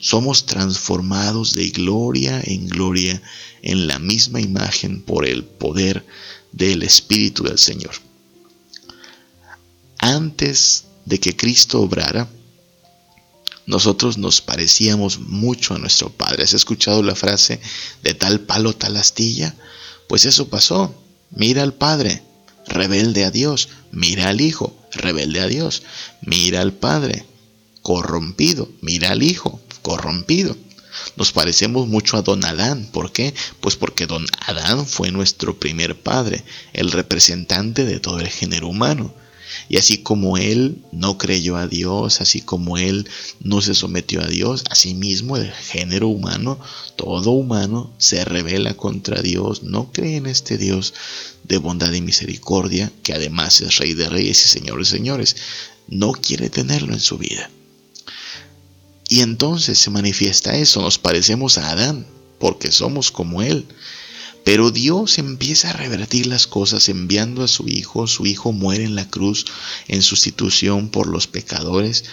somos 0.00 0.46
transformados 0.46 1.54
de 1.54 1.70
gloria 1.70 2.40
en 2.44 2.68
gloria 2.68 3.20
en 3.62 3.86
la 3.86 3.98
misma 3.98 4.40
imagen 4.40 5.02
por 5.02 5.26
el 5.26 5.44
poder 5.44 6.06
del 6.52 6.82
Espíritu 6.82 7.44
del 7.44 7.58
Señor. 7.58 7.94
Antes 9.98 10.84
de 11.04 11.18
que 11.18 11.36
Cristo 11.36 11.80
obrara, 11.80 12.28
nosotros 13.66 14.16
nos 14.16 14.40
parecíamos 14.40 15.18
mucho 15.18 15.74
a 15.74 15.78
nuestro 15.78 16.10
Padre. 16.10 16.44
¿Has 16.44 16.54
escuchado 16.54 17.02
la 17.02 17.14
frase 17.14 17.60
de 18.02 18.14
tal 18.14 18.40
palo, 18.40 18.74
tal 18.74 18.96
astilla? 18.96 19.54
Pues 20.08 20.24
eso 20.24 20.48
pasó. 20.48 20.94
Mira 21.30 21.62
al 21.62 21.74
Padre, 21.74 22.22
rebelde 22.66 23.24
a 23.24 23.30
Dios. 23.30 23.68
Mira 23.92 24.30
al 24.30 24.40
Hijo, 24.40 24.74
rebelde 24.92 25.40
a 25.40 25.48
Dios. 25.48 25.82
Mira 26.22 26.62
al 26.62 26.72
Padre, 26.72 27.26
corrompido. 27.82 28.70
Mira 28.80 29.10
al 29.10 29.22
Hijo, 29.22 29.60
corrompido. 29.88 30.54
Nos 31.16 31.32
parecemos 31.32 31.88
mucho 31.88 32.18
a 32.18 32.22
don 32.22 32.44
Adán. 32.44 32.90
¿Por 32.92 33.10
qué? 33.10 33.32
Pues 33.62 33.76
porque 33.76 34.06
don 34.06 34.26
Adán 34.46 34.84
fue 34.86 35.10
nuestro 35.10 35.58
primer 35.58 35.98
padre, 35.98 36.44
el 36.74 36.92
representante 36.92 37.86
de 37.86 37.98
todo 37.98 38.20
el 38.20 38.28
género 38.28 38.68
humano. 38.68 39.14
Y 39.70 39.78
así 39.78 40.02
como 40.02 40.36
él 40.36 40.84
no 40.92 41.16
creyó 41.16 41.56
a 41.56 41.66
Dios, 41.66 42.20
así 42.20 42.42
como 42.42 42.76
él 42.76 43.08
no 43.40 43.62
se 43.62 43.74
sometió 43.74 44.20
a 44.20 44.26
Dios, 44.26 44.64
asimismo 44.68 45.38
el 45.38 45.50
género 45.50 46.08
humano, 46.08 46.60
todo 46.96 47.30
humano, 47.30 47.90
se 47.96 48.26
revela 48.26 48.74
contra 48.74 49.22
Dios, 49.22 49.62
no 49.62 49.90
cree 49.90 50.16
en 50.16 50.26
este 50.26 50.58
Dios 50.58 50.92
de 51.44 51.56
bondad 51.56 51.94
y 51.94 52.02
misericordia, 52.02 52.92
que 53.02 53.14
además 53.14 53.62
es 53.62 53.78
Rey 53.78 53.94
de 53.94 54.10
Reyes 54.10 54.44
y 54.44 54.48
Señor 54.48 54.80
de 54.80 54.84
Señores, 54.84 55.36
no 55.88 56.12
quiere 56.12 56.50
tenerlo 56.50 56.92
en 56.92 57.00
su 57.00 57.16
vida. 57.16 57.50
Y 59.08 59.20
entonces 59.20 59.78
se 59.78 59.90
manifiesta 59.90 60.56
eso, 60.56 60.82
nos 60.82 60.98
parecemos 60.98 61.56
a 61.56 61.70
Adán, 61.70 62.06
porque 62.38 62.70
somos 62.70 63.10
como 63.10 63.42
Él. 63.42 63.66
Pero 64.44 64.70
Dios 64.70 65.18
empieza 65.18 65.70
a 65.70 65.74
revertir 65.74 66.26
las 66.26 66.46
cosas 66.46 66.88
enviando 66.88 67.42
a 67.42 67.48
su 67.48 67.68
Hijo. 67.68 68.06
Su 68.06 68.24
Hijo 68.24 68.52
muere 68.52 68.84
en 68.84 68.94
la 68.94 69.08
cruz 69.08 69.44
en 69.88 70.00
sustitución 70.00 70.88
por 70.88 71.06
los 71.06 71.26
pecadores. 71.26 72.04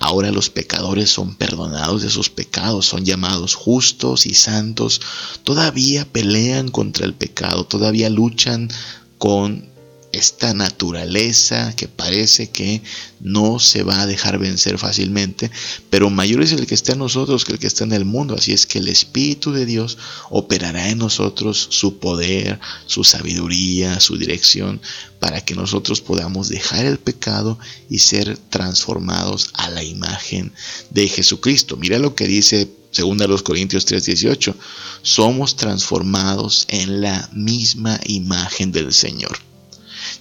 Ahora 0.00 0.30
los 0.30 0.48
pecadores 0.48 1.10
son 1.10 1.34
perdonados 1.34 2.00
de 2.00 2.08
sus 2.08 2.30
pecados, 2.30 2.86
son 2.86 3.04
llamados 3.04 3.54
justos 3.54 4.24
y 4.24 4.32
santos. 4.32 5.02
Todavía 5.44 6.10
pelean 6.10 6.70
contra 6.70 7.04
el 7.04 7.12
pecado, 7.12 7.66
todavía 7.66 8.08
luchan 8.08 8.70
con 9.18 9.71
esta 10.12 10.52
naturaleza 10.52 11.74
que 11.74 11.88
parece 11.88 12.50
que 12.50 12.82
no 13.20 13.58
se 13.58 13.82
va 13.82 14.02
a 14.02 14.06
dejar 14.06 14.38
vencer 14.38 14.78
fácilmente, 14.78 15.50
pero 15.90 16.10
mayor 16.10 16.42
es 16.42 16.52
el 16.52 16.66
que 16.66 16.74
está 16.74 16.92
en 16.92 16.98
nosotros 16.98 17.44
que 17.44 17.52
el 17.52 17.58
que 17.58 17.66
está 17.66 17.84
en 17.84 17.92
el 17.92 18.04
mundo. 18.04 18.34
Así 18.34 18.52
es 18.52 18.66
que 18.66 18.78
el 18.78 18.88
Espíritu 18.88 19.52
de 19.52 19.64
Dios 19.64 19.96
operará 20.30 20.90
en 20.90 20.98
nosotros 20.98 21.66
su 21.70 21.98
poder, 21.98 22.60
su 22.86 23.04
sabiduría, 23.04 24.00
su 24.00 24.16
dirección, 24.16 24.80
para 25.18 25.40
que 25.40 25.54
nosotros 25.54 26.00
podamos 26.00 26.48
dejar 26.48 26.84
el 26.84 26.98
pecado 26.98 27.58
y 27.88 28.00
ser 28.00 28.36
transformados 28.36 29.50
a 29.54 29.70
la 29.70 29.82
imagen 29.82 30.52
de 30.90 31.08
Jesucristo. 31.08 31.76
Mira 31.76 31.98
lo 31.98 32.14
que 32.14 32.26
dice 32.26 32.68
2 32.92 33.42
Corintios 33.42 33.86
3:18. 33.86 34.54
Somos 35.02 35.56
transformados 35.56 36.66
en 36.68 37.00
la 37.00 37.30
misma 37.32 37.98
imagen 38.04 38.72
del 38.72 38.92
Señor 38.92 39.51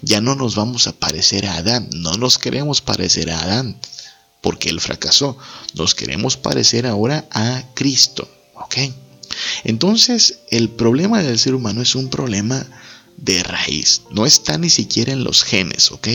ya 0.02 0.22
no 0.22 0.36
nos 0.36 0.56
vamos 0.56 0.88
a 0.88 0.94
parecer 0.94 1.46
a 1.46 1.58
Adán, 1.58 1.90
no 1.94 2.14
nos 2.14 2.38
queremos 2.38 2.82
parecer 2.82 3.32
a 3.32 3.42
Adán, 3.42 3.78
porque 4.42 4.70
él 4.70 4.80
fracasó, 4.80 5.38
nos 5.76 5.96
queremos 5.96 6.38
parecer 6.38 6.88
ahora 6.88 7.28
a 7.32 7.64
Cristo, 7.74 8.28
¿ok? 8.56 8.78
Entonces, 9.64 10.40
el 10.50 10.70
problema 10.70 11.22
del 11.22 11.40
ser 11.40 11.54
humano 11.54 11.82
es 11.82 11.96
un 11.96 12.10
problema 12.10 12.66
de 13.18 13.44
raíz, 13.44 14.02
no 14.10 14.26
está 14.26 14.58
ni 14.58 14.70
siquiera 14.70 15.14
en 15.14 15.24
los 15.24 15.44
genes, 15.44 15.92
¿ok? 15.92 16.08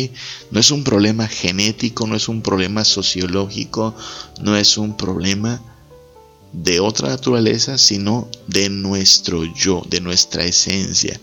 No 0.50 0.58
es 0.58 0.70
un 0.72 0.82
problema 0.82 1.28
genético, 1.28 2.06
no 2.06 2.16
es 2.16 2.28
un 2.28 2.42
problema 2.42 2.84
sociológico, 2.84 3.94
no 4.40 4.56
es 4.56 4.76
un 4.76 4.96
problema 4.96 5.62
de 6.52 6.80
otra 6.80 7.08
naturaleza, 7.10 7.78
sino 7.78 8.28
de 8.48 8.70
nuestro 8.70 9.44
yo, 9.44 9.82
de 9.88 10.00
nuestra 10.00 10.44
esencia, 10.44 11.20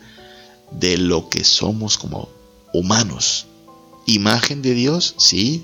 de 0.71 0.97
lo 0.97 1.29
que 1.29 1.43
somos 1.43 1.97
como 1.97 2.29
humanos. 2.73 3.45
Imagen 4.05 4.61
de 4.61 4.73
Dios, 4.73 5.15
sí, 5.17 5.63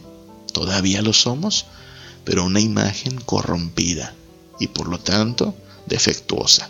todavía 0.54 1.02
lo 1.02 1.12
somos, 1.12 1.65
pero 2.24 2.45
una 2.45 2.62
imagen 2.62 3.19
corrompida 3.19 4.15
y 4.60 4.67
por 4.67 4.88
lo 4.88 5.00
tanto 5.00 5.56
defectuosa, 5.88 6.69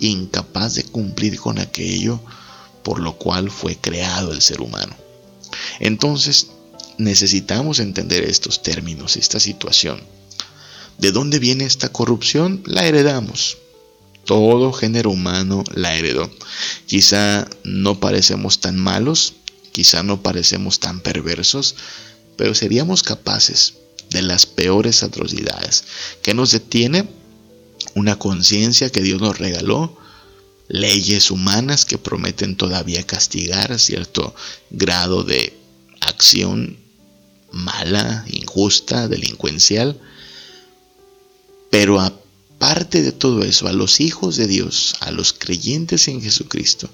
incapaz 0.00 0.74
de 0.74 0.84
cumplir 0.84 1.38
con 1.38 1.58
aquello 1.58 2.20
por 2.82 3.00
lo 3.00 3.16
cual 3.16 3.50
fue 3.50 3.76
creado 3.76 4.32
el 4.32 4.42
ser 4.42 4.60
humano. 4.60 4.94
Entonces, 5.80 6.48
necesitamos 6.98 7.80
entender 7.80 8.24
estos 8.24 8.62
términos, 8.62 9.16
esta 9.16 9.40
situación. 9.40 10.00
¿De 10.98 11.10
dónde 11.10 11.38
viene 11.38 11.64
esta 11.64 11.88
corrupción? 11.90 12.62
La 12.66 12.86
heredamos. 12.86 13.58
Todo 14.24 14.72
género 14.72 15.10
humano 15.10 15.64
la 15.74 15.96
heredó. 15.96 16.30
Quizá 16.86 17.48
no 17.64 18.00
parecemos 18.00 18.60
tan 18.60 18.78
malos, 18.78 19.34
Quizá 19.74 20.04
no 20.04 20.22
parecemos 20.22 20.78
tan 20.78 21.00
perversos, 21.00 21.74
pero 22.36 22.54
seríamos 22.54 23.02
capaces 23.02 23.74
de 24.08 24.22
las 24.22 24.46
peores 24.46 25.02
atrocidades. 25.02 25.82
¿Qué 26.22 26.32
nos 26.32 26.52
detiene? 26.52 27.08
Una 27.96 28.16
conciencia 28.16 28.90
que 28.90 29.02
Dios 29.02 29.20
nos 29.20 29.36
regaló, 29.36 29.98
leyes 30.68 31.32
humanas 31.32 31.84
que 31.84 31.98
prometen 31.98 32.54
todavía 32.56 33.04
castigar 33.04 33.80
cierto 33.80 34.36
grado 34.70 35.24
de 35.24 35.58
acción 36.00 36.78
mala, 37.50 38.24
injusta, 38.30 39.08
delincuencial. 39.08 40.00
Pero 41.68 42.00
aparte 42.00 43.02
de 43.02 43.10
todo 43.10 43.42
eso, 43.42 43.66
a 43.66 43.72
los 43.72 43.98
hijos 43.98 44.36
de 44.36 44.46
Dios, 44.46 44.94
a 45.00 45.10
los 45.10 45.32
creyentes 45.32 46.06
en 46.06 46.22
Jesucristo, 46.22 46.88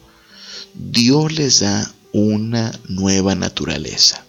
Dios 0.73 1.33
les 1.33 1.61
da 1.61 1.95
una 2.13 2.79
nueva 2.89 3.35
naturaleza. 3.35 4.25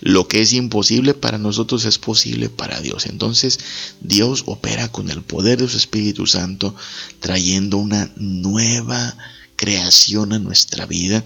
Lo 0.00 0.28
que 0.28 0.42
es 0.42 0.52
imposible 0.52 1.14
para 1.14 1.38
nosotros 1.38 1.84
es 1.86 1.98
posible 1.98 2.50
para 2.50 2.80
Dios. 2.80 3.06
Entonces 3.06 3.58
Dios 4.00 4.42
opera 4.46 4.88
con 4.88 5.10
el 5.10 5.22
poder 5.22 5.58
de 5.58 5.68
su 5.68 5.78
Espíritu 5.78 6.26
Santo, 6.26 6.74
trayendo 7.20 7.78
una 7.78 8.10
nueva 8.16 9.16
creación 9.56 10.34
a 10.34 10.38
nuestra 10.38 10.84
vida, 10.84 11.24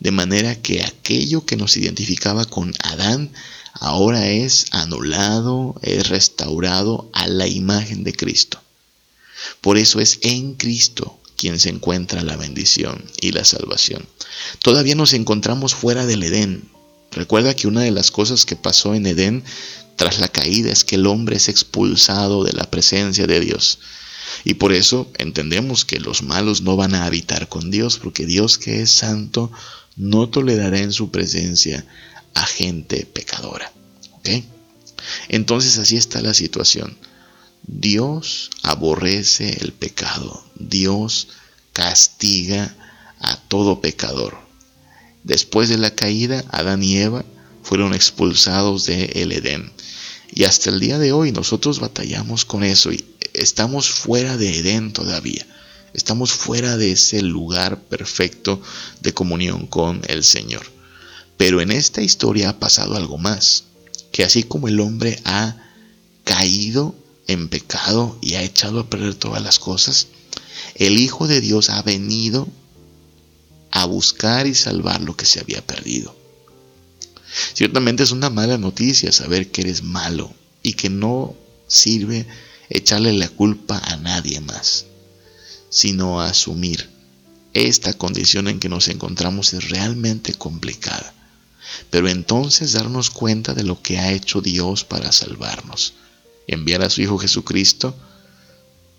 de 0.00 0.10
manera 0.10 0.60
que 0.60 0.82
aquello 0.82 1.46
que 1.46 1.56
nos 1.56 1.76
identificaba 1.76 2.44
con 2.44 2.74
Adán 2.82 3.30
ahora 3.74 4.28
es 4.28 4.66
anulado, 4.72 5.76
es 5.82 6.08
restaurado 6.08 7.08
a 7.12 7.28
la 7.28 7.46
imagen 7.46 8.02
de 8.02 8.12
Cristo. 8.12 8.60
Por 9.60 9.78
eso 9.78 10.00
es 10.00 10.18
en 10.22 10.54
Cristo 10.54 11.18
quien 11.38 11.58
se 11.58 11.70
encuentra 11.70 12.22
la 12.22 12.36
bendición 12.36 13.02
y 13.20 13.30
la 13.32 13.44
salvación. 13.44 14.06
Todavía 14.60 14.96
nos 14.96 15.14
encontramos 15.14 15.74
fuera 15.74 16.04
del 16.04 16.24
Edén. 16.24 16.68
Recuerda 17.12 17.54
que 17.54 17.68
una 17.68 17.82
de 17.82 17.92
las 17.92 18.10
cosas 18.10 18.44
que 18.44 18.56
pasó 18.56 18.94
en 18.94 19.06
Edén 19.06 19.44
tras 19.96 20.18
la 20.18 20.28
caída 20.28 20.70
es 20.70 20.84
que 20.84 20.96
el 20.96 21.06
hombre 21.06 21.36
es 21.36 21.48
expulsado 21.48 22.44
de 22.44 22.52
la 22.52 22.70
presencia 22.70 23.26
de 23.26 23.40
Dios. 23.40 23.78
Y 24.44 24.54
por 24.54 24.72
eso 24.72 25.10
entendemos 25.16 25.84
que 25.84 26.00
los 26.00 26.22
malos 26.22 26.60
no 26.60 26.76
van 26.76 26.94
a 26.94 27.06
habitar 27.06 27.48
con 27.48 27.70
Dios, 27.70 27.98
porque 27.98 28.26
Dios 28.26 28.58
que 28.58 28.82
es 28.82 28.90
santo 28.90 29.50
no 29.96 30.28
tolerará 30.28 30.78
en 30.78 30.92
su 30.92 31.10
presencia 31.10 31.86
a 32.34 32.46
gente 32.46 33.06
pecadora. 33.06 33.72
Entonces 35.28 35.78
así 35.78 35.96
está 35.96 36.20
la 36.20 36.34
situación. 36.34 36.96
Dios 37.70 38.48
aborrece 38.62 39.58
el 39.60 39.74
pecado, 39.74 40.42
Dios 40.54 41.28
castiga 41.74 42.74
a 43.20 43.36
todo 43.36 43.82
pecador. 43.82 44.38
Después 45.22 45.68
de 45.68 45.76
la 45.76 45.94
caída, 45.94 46.42
Adán 46.48 46.82
y 46.82 46.96
Eva 46.96 47.26
fueron 47.62 47.92
expulsados 47.92 48.86
de 48.86 49.04
el 49.16 49.32
Edén. 49.32 49.70
Y 50.32 50.44
hasta 50.44 50.70
el 50.70 50.80
día 50.80 50.98
de 50.98 51.12
hoy 51.12 51.30
nosotros 51.30 51.78
batallamos 51.78 52.46
con 52.46 52.64
eso 52.64 52.90
y 52.90 53.04
estamos 53.34 53.90
fuera 53.90 54.38
de 54.38 54.60
Edén 54.60 54.94
todavía. 54.94 55.46
Estamos 55.92 56.32
fuera 56.32 56.78
de 56.78 56.92
ese 56.92 57.20
lugar 57.20 57.82
perfecto 57.82 58.62
de 59.02 59.12
comunión 59.12 59.66
con 59.66 60.00
el 60.08 60.24
Señor. 60.24 60.64
Pero 61.36 61.60
en 61.60 61.70
esta 61.70 62.00
historia 62.00 62.48
ha 62.48 62.58
pasado 62.58 62.96
algo 62.96 63.18
más, 63.18 63.64
que 64.10 64.24
así 64.24 64.42
como 64.42 64.68
el 64.68 64.80
hombre 64.80 65.20
ha 65.26 65.56
caído 66.24 66.94
en 67.28 67.48
pecado 67.48 68.18
y 68.20 68.34
ha 68.34 68.42
echado 68.42 68.80
a 68.80 68.90
perder 68.90 69.14
todas 69.14 69.42
las 69.42 69.58
cosas, 69.58 70.08
el 70.74 70.98
Hijo 70.98 71.28
de 71.28 71.40
Dios 71.40 71.70
ha 71.70 71.82
venido 71.82 72.48
a 73.70 73.84
buscar 73.84 74.46
y 74.46 74.54
salvar 74.54 75.02
lo 75.02 75.16
que 75.16 75.26
se 75.26 75.38
había 75.38 75.64
perdido. 75.64 76.16
Ciertamente 77.52 78.02
es 78.02 78.10
una 78.10 78.30
mala 78.30 78.56
noticia 78.58 79.12
saber 79.12 79.50
que 79.50 79.60
eres 79.60 79.82
malo 79.82 80.32
y 80.62 80.72
que 80.72 80.88
no 80.88 81.36
sirve 81.66 82.26
echarle 82.70 83.12
la 83.12 83.28
culpa 83.28 83.78
a 83.78 83.96
nadie 83.96 84.40
más, 84.40 84.86
sino 85.68 86.22
a 86.22 86.28
asumir 86.28 86.88
esta 87.52 87.92
condición 87.92 88.48
en 88.48 88.58
que 88.58 88.70
nos 88.70 88.88
encontramos 88.88 89.52
es 89.52 89.68
realmente 89.68 90.34
complicada. 90.34 91.14
Pero 91.90 92.08
entonces 92.08 92.72
darnos 92.72 93.10
cuenta 93.10 93.52
de 93.52 93.64
lo 93.64 93.82
que 93.82 93.98
ha 93.98 94.12
hecho 94.12 94.40
Dios 94.40 94.84
para 94.84 95.12
salvarnos 95.12 95.92
enviar 96.48 96.82
a 96.82 96.90
su 96.90 97.02
Hijo 97.02 97.18
Jesucristo, 97.18 97.94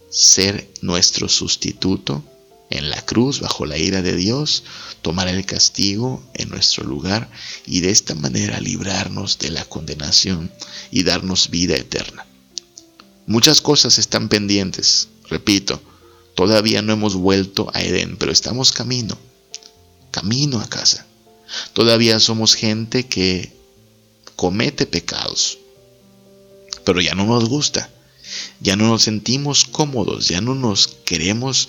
ser 0.10 0.70
nuestro 0.82 1.28
sustituto 1.28 2.24
en 2.70 2.90
la 2.90 3.04
cruz 3.04 3.42
bajo 3.42 3.66
la 3.66 3.78
ira 3.78 4.02
de 4.02 4.16
Dios, 4.16 4.64
tomar 5.02 5.28
el 5.28 5.46
castigo 5.46 6.24
en 6.36 6.50
nuestro 6.50 6.86
lugar 6.86 7.30
y 7.66 7.82
de 7.82 7.90
esta 7.90 8.16
manera 8.16 8.60
librarnos 8.60 9.40
de 9.40 9.50
la 9.50 9.66
condenación 9.66 10.52
y 10.92 11.04
darnos 11.04 11.50
vida 11.50 11.76
eterna. 11.76 12.26
Muchas 13.26 13.62
cosas 13.62 13.98
están 13.98 14.30
pendientes, 14.30 15.10
repito, 15.30 15.82
todavía 16.36 16.82
no 16.82 16.94
hemos 16.94 17.16
vuelto 17.16 17.70
a 17.74 17.82
Edén, 17.82 18.18
pero 18.18 18.32
estamos 18.32 18.72
camino, 18.72 19.18
camino 20.12 20.60
a 20.60 20.68
casa. 20.68 21.06
Todavía 21.74 22.20
somos 22.20 22.56
gente 22.56 23.08
que 23.08 23.52
comete 24.36 24.86
pecados, 24.86 25.58
pero 26.90 27.02
ya 27.02 27.14
no 27.14 27.28
nos 27.28 27.48
gusta, 27.48 27.88
ya 28.62 28.76
no 28.76 28.88
nos 28.88 29.04
sentimos 29.04 29.64
cómodos, 29.64 30.28
ya 30.28 30.42
no 30.42 30.56
nos 30.56 30.88
queremos 30.88 31.68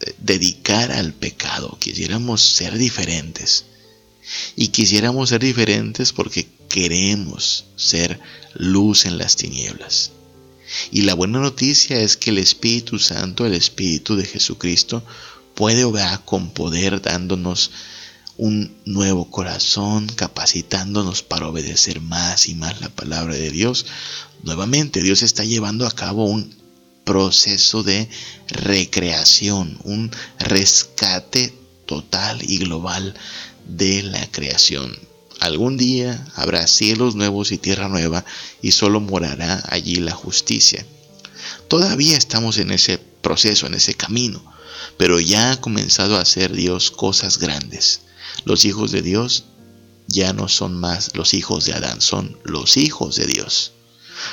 eh, 0.00 0.14
dedicar 0.16 0.90
al 0.90 1.12
pecado, 1.12 1.76
quisiéramos 1.78 2.40
ser 2.40 2.78
diferentes. 2.78 3.66
Y 4.56 4.68
quisiéramos 4.68 5.28
ser 5.28 5.42
diferentes 5.42 6.14
porque 6.14 6.48
queremos 6.70 7.66
ser 7.76 8.18
luz 8.54 9.04
en 9.04 9.18
las 9.18 9.36
tinieblas. 9.36 10.12
Y 10.90 11.02
la 11.02 11.12
buena 11.12 11.40
noticia 11.40 12.00
es 12.00 12.16
que 12.16 12.30
el 12.30 12.38
Espíritu 12.38 12.98
Santo, 12.98 13.44
el 13.44 13.52
Espíritu 13.52 14.16
de 14.16 14.24
Jesucristo, 14.24 15.04
puede 15.54 15.84
obrar 15.84 16.24
con 16.24 16.48
poder 16.48 17.02
dándonos 17.02 17.72
un 18.36 18.74
nuevo 18.84 19.30
corazón, 19.30 20.06
capacitándonos 20.06 21.22
para 21.22 21.48
obedecer 21.48 22.00
más 22.00 22.48
y 22.48 22.54
más 22.54 22.80
la 22.80 22.88
palabra 22.88 23.34
de 23.34 23.50
Dios. 23.50 23.86
Nuevamente, 24.42 25.02
Dios 25.02 25.22
está 25.22 25.44
llevando 25.44 25.86
a 25.86 25.90
cabo 25.90 26.24
un 26.24 26.54
proceso 27.04 27.82
de 27.82 28.08
recreación, 28.48 29.78
un 29.84 30.10
rescate 30.38 31.52
total 31.86 32.40
y 32.42 32.58
global 32.58 33.14
de 33.66 34.02
la 34.02 34.26
creación. 34.30 34.96
Algún 35.40 35.76
día 35.76 36.24
habrá 36.36 36.66
cielos 36.66 37.16
nuevos 37.16 37.50
y 37.50 37.58
tierra 37.58 37.88
nueva 37.88 38.24
y 38.62 38.72
solo 38.72 39.00
morará 39.00 39.62
allí 39.68 39.96
la 39.96 40.12
justicia. 40.12 40.86
Todavía 41.68 42.16
estamos 42.16 42.58
en 42.58 42.70
ese 42.70 42.98
proceso, 42.98 43.66
en 43.66 43.74
ese 43.74 43.94
camino, 43.94 44.42
pero 44.96 45.18
ya 45.20 45.52
ha 45.52 45.60
comenzado 45.60 46.16
a 46.16 46.20
hacer 46.20 46.52
Dios 46.52 46.90
cosas 46.90 47.38
grandes. 47.38 48.02
Los 48.44 48.64
hijos 48.64 48.90
de 48.92 49.02
Dios 49.02 49.44
ya 50.06 50.32
no 50.32 50.48
son 50.48 50.78
más 50.78 51.10
los 51.14 51.34
hijos 51.34 51.64
de 51.64 51.74
Adán, 51.74 52.00
son 52.00 52.38
los 52.44 52.76
hijos 52.76 53.16
de 53.16 53.26
Dios, 53.26 53.72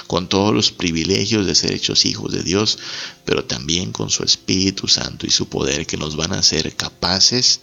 con 0.08 0.28
todos 0.28 0.54
los 0.54 0.72
privilegios 0.72 1.46
de 1.46 1.56
ser 1.56 1.74
hechos 1.74 2.06
hijos 2.06 2.32
de 2.32 2.44
Dios, 2.44 2.80
pero 3.26 3.46
también 3.46 3.92
con 3.92 4.10
su 4.10 4.24
Espíritu 4.24 4.88
Santo 4.88 5.26
y 5.26 5.32
su 5.32 5.48
poder 5.48 5.86
que 5.86 5.98
nos 5.98 6.16
van 6.16 6.34
a 6.34 6.40
hacer 6.40 6.76
capaces 6.76 7.62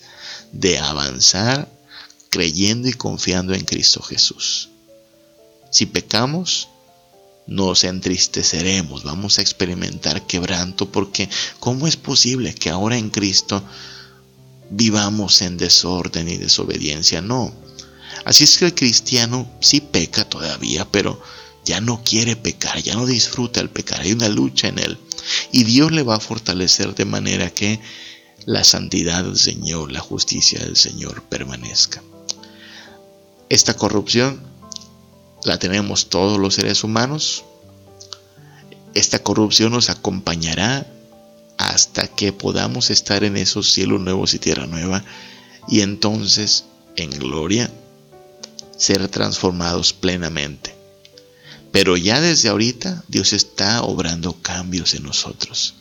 de 0.53 0.79
avanzar 0.79 1.69
creyendo 2.31 2.89
y 2.89 2.93
confiando 2.93 3.55
en 3.55 3.65
Cristo 3.65 4.03
Jesús. 4.03 4.69
Si 5.71 5.87
pecamos, 5.87 6.69
nos 7.47 7.85
entristeceremos, 7.85 9.05
vamos 9.05 9.39
a 9.39 9.43
experimentar 9.43 10.27
quebranto 10.27 10.91
porque 10.91 11.29
¿cómo 11.61 11.87
es 11.87 11.97
posible 11.97 12.55
que 12.55 12.71
ahora 12.71 12.97
en 12.99 13.11
Cristo 13.11 13.63
vivamos 14.71 15.43
en 15.43 15.57
desorden 15.57 16.29
y 16.29 16.37
desobediencia? 16.37 17.21
No. 17.21 17.53
Así 18.25 18.45
es 18.45 18.59
que 18.59 18.67
el 18.67 18.75
cristiano 18.75 19.49
sí 19.61 19.81
peca 19.81 20.29
todavía, 20.29 20.87
pero 20.91 21.21
ya 21.65 21.81
no 21.81 22.03
quiere 22.05 22.37
pecar, 22.37 22.83
ya 22.83 22.95
no 22.95 23.07
disfruta 23.07 23.61
el 23.61 23.71
pecar, 23.71 24.01
hay 24.01 24.13
una 24.13 24.29
lucha 24.29 24.69
en 24.69 24.79
él. 24.79 24.99
Y 25.53 25.65
Dios 25.65 25.93
le 25.93 26.03
va 26.03 26.17
a 26.17 26.21
fortalecer 26.21 26.95
de 26.95 27.05
manera 27.05 27.51
que 27.51 27.81
la 28.45 28.65
santidad 28.65 29.25
del 29.25 29.37
Señor, 29.37 29.93
la 29.93 30.01
justicia 30.01 30.61
del 30.61 30.77
Señor 30.77 31.23
permanezca. 31.25 32.03
Esta 33.49 33.75
corrupción 33.75 34.41
la 35.45 35.59
tenemos 35.59 36.09
todos 36.09 36.39
los 36.39 36.55
seres 36.55 36.85
humanos. 36.85 37.45
Esta 38.95 39.19
corrupción 39.19 39.73
nos 39.73 39.91
acompañará 39.91 40.87
hasta 41.59 42.09
que 42.09 42.33
podamos 42.33 42.91
estar 42.91 43.25
en 43.25 43.37
esos 43.37 43.73
cielos 43.73 44.01
nuevos 44.01 44.35
y 44.35 44.39
tierra 44.39 44.67
nueva 44.67 45.05
y 45.69 45.81
entonces 45.81 46.65
en 46.97 47.11
gloria 47.11 47.71
ser 48.77 49.09
transformados 49.09 49.93
plenamente. 49.93 50.75
Pero 51.73 51.97
ya 51.97 52.21
desde 52.21 52.49
ahorita 52.49 53.05
Dios 53.09 53.33
está 53.33 53.83
obrando 53.83 54.35
cambios 54.41 54.95
en 54.95 55.03
nosotros. 55.03 55.75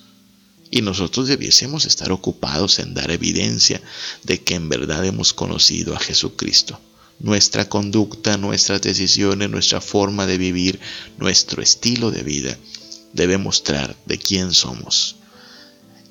Y 0.71 0.81
nosotros 0.81 1.27
debiésemos 1.27 1.85
estar 1.85 2.11
ocupados 2.11 2.79
en 2.79 2.93
dar 2.93 3.11
evidencia 3.11 3.81
de 4.23 4.41
que 4.41 4.55
en 4.55 4.67
verdad 4.67 5.05
hemos 5.05 5.33
conocido 5.33 5.95
a 5.95 5.99
Jesucristo 5.99 6.79
nuestra 7.19 7.69
conducta, 7.69 8.37
nuestras 8.37 8.81
decisiones, 8.81 9.49
nuestra 9.49 9.81
forma 9.81 10.25
de 10.25 10.37
vivir, 10.37 10.79
nuestro 11.17 11.61
estilo 11.61 12.11
de 12.11 12.23
vida 12.23 12.57
debe 13.13 13.37
mostrar 13.37 13.95
de 14.05 14.17
quién 14.17 14.53
somos. 14.53 15.15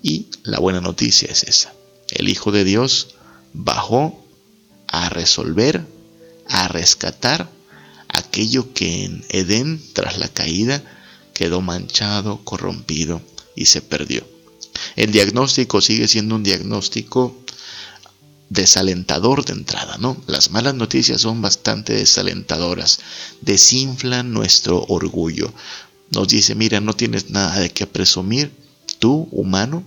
Y 0.07 0.27
la 0.43 0.59
buena 0.59 0.83
noticia 0.83 1.29
es 1.33 1.45
esa. 1.45 1.73
El 2.11 2.29
Hijo 2.29 2.53
de 2.53 2.63
Dios 2.63 3.15
bajó 3.55 4.23
a 4.87 5.09
resolver, 5.09 5.83
a 6.47 6.69
rescatar 6.69 7.49
aquello 8.09 8.75
que 8.75 9.05
en 9.05 9.25
Edén, 9.31 9.83
tras 9.95 10.19
la 10.19 10.29
caída, 10.29 10.85
quedó 11.33 11.63
manchado, 11.63 12.45
corrompido 12.45 13.23
y 13.57 13.65
se 13.65 13.81
perdió. 13.81 14.29
El 14.95 15.11
diagnóstico 15.11 15.81
sigue 15.81 16.07
siendo 16.07 16.35
un 16.35 16.43
diagnóstico 16.43 17.35
desalentador 18.51 19.43
de 19.47 19.55
entrada, 19.55 19.97
¿no? 19.97 20.23
Las 20.27 20.51
malas 20.51 20.75
noticias 20.75 21.23
son 21.23 21.41
bastante 21.41 21.95
desalentadoras, 21.95 23.01
desinflan 23.41 24.35
nuestro 24.35 24.85
orgullo. 24.87 25.51
Nos 26.11 26.29
dice, 26.29 26.55
mira, 26.55 26.81
no 26.81 26.93
tienes 26.93 27.31
nada 27.31 27.59
de 27.59 27.71
qué 27.71 27.87
presumir, 27.87 28.53
tú, 28.99 29.29
humano, 29.33 29.83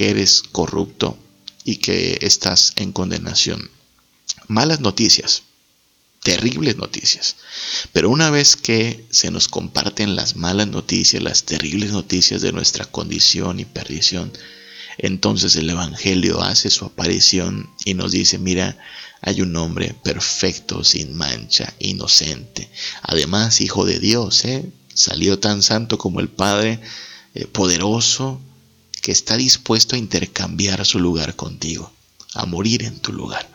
que 0.00 0.08
eres 0.08 0.42
corrupto 0.50 1.18
y 1.62 1.76
que 1.76 2.20
estás 2.22 2.72
en 2.76 2.90
condenación. 2.90 3.70
Malas 4.48 4.80
noticias, 4.80 5.42
terribles 6.22 6.78
noticias. 6.78 7.36
Pero 7.92 8.08
una 8.08 8.30
vez 8.30 8.56
que 8.56 9.04
se 9.10 9.30
nos 9.30 9.48
comparten 9.48 10.16
las 10.16 10.36
malas 10.36 10.68
noticias, 10.68 11.22
las 11.22 11.44
terribles 11.44 11.90
noticias 11.92 12.40
de 12.40 12.50
nuestra 12.50 12.86
condición 12.86 13.60
y 13.60 13.66
perdición, 13.66 14.32
entonces 14.96 15.54
el 15.56 15.68
Evangelio 15.68 16.40
hace 16.40 16.70
su 16.70 16.86
aparición 16.86 17.68
y 17.84 17.92
nos 17.92 18.12
dice, 18.12 18.38
mira, 18.38 18.78
hay 19.20 19.42
un 19.42 19.54
hombre 19.54 19.94
perfecto, 20.02 20.82
sin 20.82 21.14
mancha, 21.14 21.74
inocente. 21.78 22.70
Además, 23.02 23.60
hijo 23.60 23.84
de 23.84 24.00
Dios, 24.00 24.46
¿eh? 24.46 24.64
salió 24.94 25.38
tan 25.38 25.62
santo 25.62 25.98
como 25.98 26.20
el 26.20 26.30
Padre, 26.30 26.80
eh, 27.34 27.44
poderoso, 27.44 28.40
está 29.10 29.36
dispuesto 29.36 29.96
a 29.96 29.98
intercambiar 29.98 30.84
su 30.84 30.98
lugar 30.98 31.36
contigo, 31.36 31.92
a 32.34 32.46
morir 32.46 32.82
en 32.82 32.98
tu 33.00 33.12
lugar. 33.12 33.48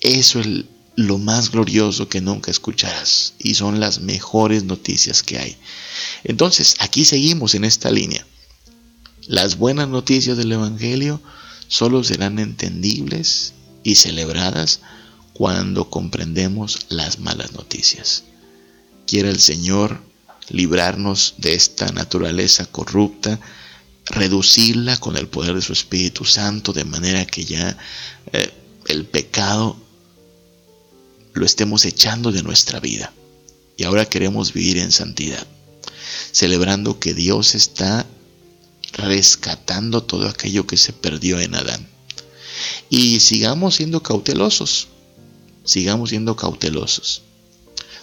Eso 0.00 0.40
es 0.40 0.64
lo 0.96 1.18
más 1.18 1.50
glorioso 1.50 2.08
que 2.08 2.20
nunca 2.20 2.50
escucharás 2.50 3.34
y 3.38 3.54
son 3.54 3.80
las 3.80 4.00
mejores 4.00 4.64
noticias 4.64 5.22
que 5.22 5.38
hay. 5.38 5.56
Entonces, 6.24 6.76
aquí 6.78 7.04
seguimos 7.04 7.54
en 7.54 7.64
esta 7.64 7.90
línea. 7.90 8.26
Las 9.26 9.56
buenas 9.56 9.88
noticias 9.88 10.36
del 10.36 10.52
Evangelio 10.52 11.20
solo 11.68 12.02
serán 12.02 12.38
entendibles 12.38 13.54
y 13.82 13.94
celebradas 13.94 14.80
cuando 15.32 15.88
comprendemos 15.88 16.86
las 16.88 17.18
malas 17.18 17.52
noticias. 17.52 18.24
Quiera 19.06 19.30
el 19.30 19.40
Señor 19.40 20.02
librarnos 20.50 21.34
de 21.38 21.54
esta 21.54 21.86
naturaleza 21.92 22.66
corrupta, 22.66 23.40
reducirla 24.10 24.96
con 24.98 25.16
el 25.16 25.28
poder 25.28 25.54
de 25.54 25.62
su 25.62 25.72
Espíritu 25.72 26.24
Santo, 26.24 26.72
de 26.72 26.84
manera 26.84 27.24
que 27.24 27.44
ya 27.44 27.76
eh, 28.32 28.52
el 28.88 29.04
pecado 29.06 29.76
lo 31.32 31.46
estemos 31.46 31.84
echando 31.84 32.32
de 32.32 32.42
nuestra 32.42 32.80
vida. 32.80 33.12
Y 33.76 33.84
ahora 33.84 34.04
queremos 34.04 34.52
vivir 34.52 34.78
en 34.78 34.92
santidad, 34.92 35.46
celebrando 36.32 36.98
que 36.98 37.14
Dios 37.14 37.54
está 37.54 38.06
rescatando 38.92 40.02
todo 40.02 40.28
aquello 40.28 40.66
que 40.66 40.76
se 40.76 40.92
perdió 40.92 41.40
en 41.40 41.54
Adán. 41.54 41.88
Y 42.90 43.20
sigamos 43.20 43.76
siendo 43.76 44.02
cautelosos, 44.02 44.88
sigamos 45.64 46.10
siendo 46.10 46.36
cautelosos. 46.36 47.22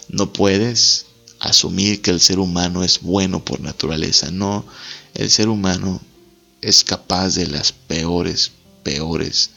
No 0.08 0.32
puedes 0.32 1.06
asumir 1.38 2.00
que 2.02 2.10
el 2.10 2.20
ser 2.20 2.38
humano 2.38 2.82
es 2.82 3.00
bueno 3.02 3.44
por 3.44 3.60
naturaleza, 3.60 4.30
no, 4.30 4.64
el 5.14 5.30
ser 5.30 5.48
humano 5.48 6.00
es 6.60 6.84
capaz 6.84 7.34
de 7.34 7.46
las 7.46 7.72
peores, 7.72 8.52
peores 8.82 9.50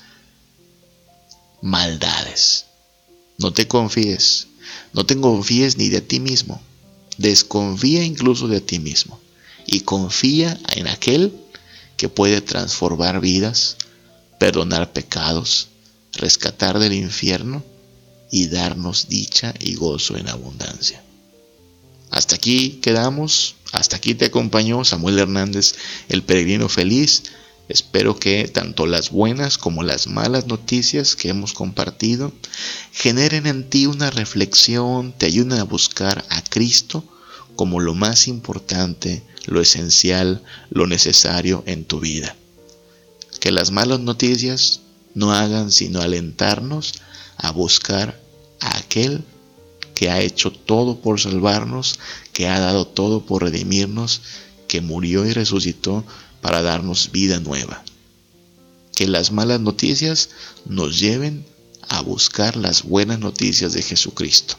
maldades. 1.62 2.66
No 3.38 3.54
te 3.54 3.68
confíes, 3.68 4.48
no 4.94 5.06
te 5.06 5.20
confíes 5.20 5.78
ni 5.78 5.90
de 5.90 6.02
ti 6.02 6.20
mismo, 6.20 6.62
desconfía 7.18 8.04
incluso 8.04 8.48
de 8.48 8.62
ti 8.62 8.80
mismo 8.80 9.20
y 9.66 9.82
confía 9.82 10.60
en 10.76 10.88
aquel 10.88 11.34
que 11.98 12.10
puede 12.10 12.42
transformar 12.42 13.20
vidas, 13.20 13.78
perdonar 14.40 14.92
pecados, 14.92 15.68
rescatar 16.14 16.80
del 16.80 16.94
infierno 16.94 17.64
y 18.32 18.48
darnos 18.48 19.08
dicha 19.08 19.54
y 19.60 19.76
gozo 19.76 20.18
en 20.18 20.30
abundancia. 20.30 21.04
Hasta 22.10 22.36
aquí 22.36 22.80
quedamos, 22.82 23.56
hasta 23.72 23.96
aquí 23.96 24.16
te 24.16 24.26
acompañó 24.26 24.84
Samuel 24.84 25.20
Hernández, 25.20 25.76
el 26.10 26.24
peregrino 26.24 26.70
feliz. 26.70 27.24
Espero 27.70 28.20
que 28.20 28.50
tanto 28.50 28.86
las 28.86 29.12
buenas 29.12 29.58
como 29.58 29.84
las 29.84 30.08
malas 30.08 30.48
noticias 30.48 31.16
que 31.16 31.30
hemos 31.30 31.54
compartido 31.54 32.34
generen 32.92 33.48
en 33.48 33.70
ti 33.70 33.86
una 33.86 34.10
reflexión, 34.10 35.14
te 35.18 35.28
ayuden 35.28 35.60
a 35.60 35.64
buscar 35.64 36.26
a 36.30 36.44
Cristo 36.44 37.06
como 37.56 37.80
lo 37.80 37.94
más 37.94 38.28
importante, 38.28 39.24
lo 39.46 39.62
esencial, 39.62 40.44
lo 40.70 40.86
necesario 40.86 41.64
en 41.66 41.86
tu 41.86 42.00
vida. 42.00 42.36
Que 43.40 43.52
las 43.52 43.72
malas 43.72 44.02
noticias 44.02 44.82
no 45.14 45.32
hagan 45.32 45.72
sino 45.72 46.02
alentarnos 46.02 46.96
a 47.38 47.52
buscar 47.52 48.22
a 48.60 48.78
aquel 48.78 49.24
que 49.96 50.10
ha 50.10 50.20
hecho 50.20 50.52
todo 50.52 51.00
por 51.00 51.20
salvarnos, 51.20 52.00
que 52.34 52.48
ha 52.48 52.60
dado 52.60 52.86
todo 52.86 53.26
por 53.26 53.44
redimirnos, 53.44 54.22
que 54.68 54.82
murió 54.82 55.26
y 55.26 55.34
resucitó 55.34 56.06
para 56.42 56.62
darnos 56.62 57.12
vida 57.12 57.40
nueva. 57.40 57.84
Que 58.96 59.08
las 59.08 59.32
malas 59.32 59.60
noticias 59.60 60.30
nos 60.66 61.00
lleven 61.00 61.46
a 61.90 62.02
buscar 62.02 62.56
las 62.56 62.84
buenas 62.84 63.20
noticias 63.20 63.74
de 63.74 63.82
Jesucristo. 63.82 64.56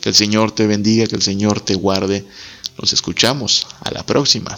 Que 0.00 0.10
el 0.10 0.14
Señor 0.14 0.52
te 0.52 0.66
bendiga, 0.66 1.06
que 1.06 1.16
el 1.16 1.22
Señor 1.22 1.60
te 1.60 1.74
guarde. 1.74 2.24
Nos 2.78 2.92
escuchamos. 2.92 3.66
A 3.80 3.90
la 3.90 4.06
próxima. 4.06 4.56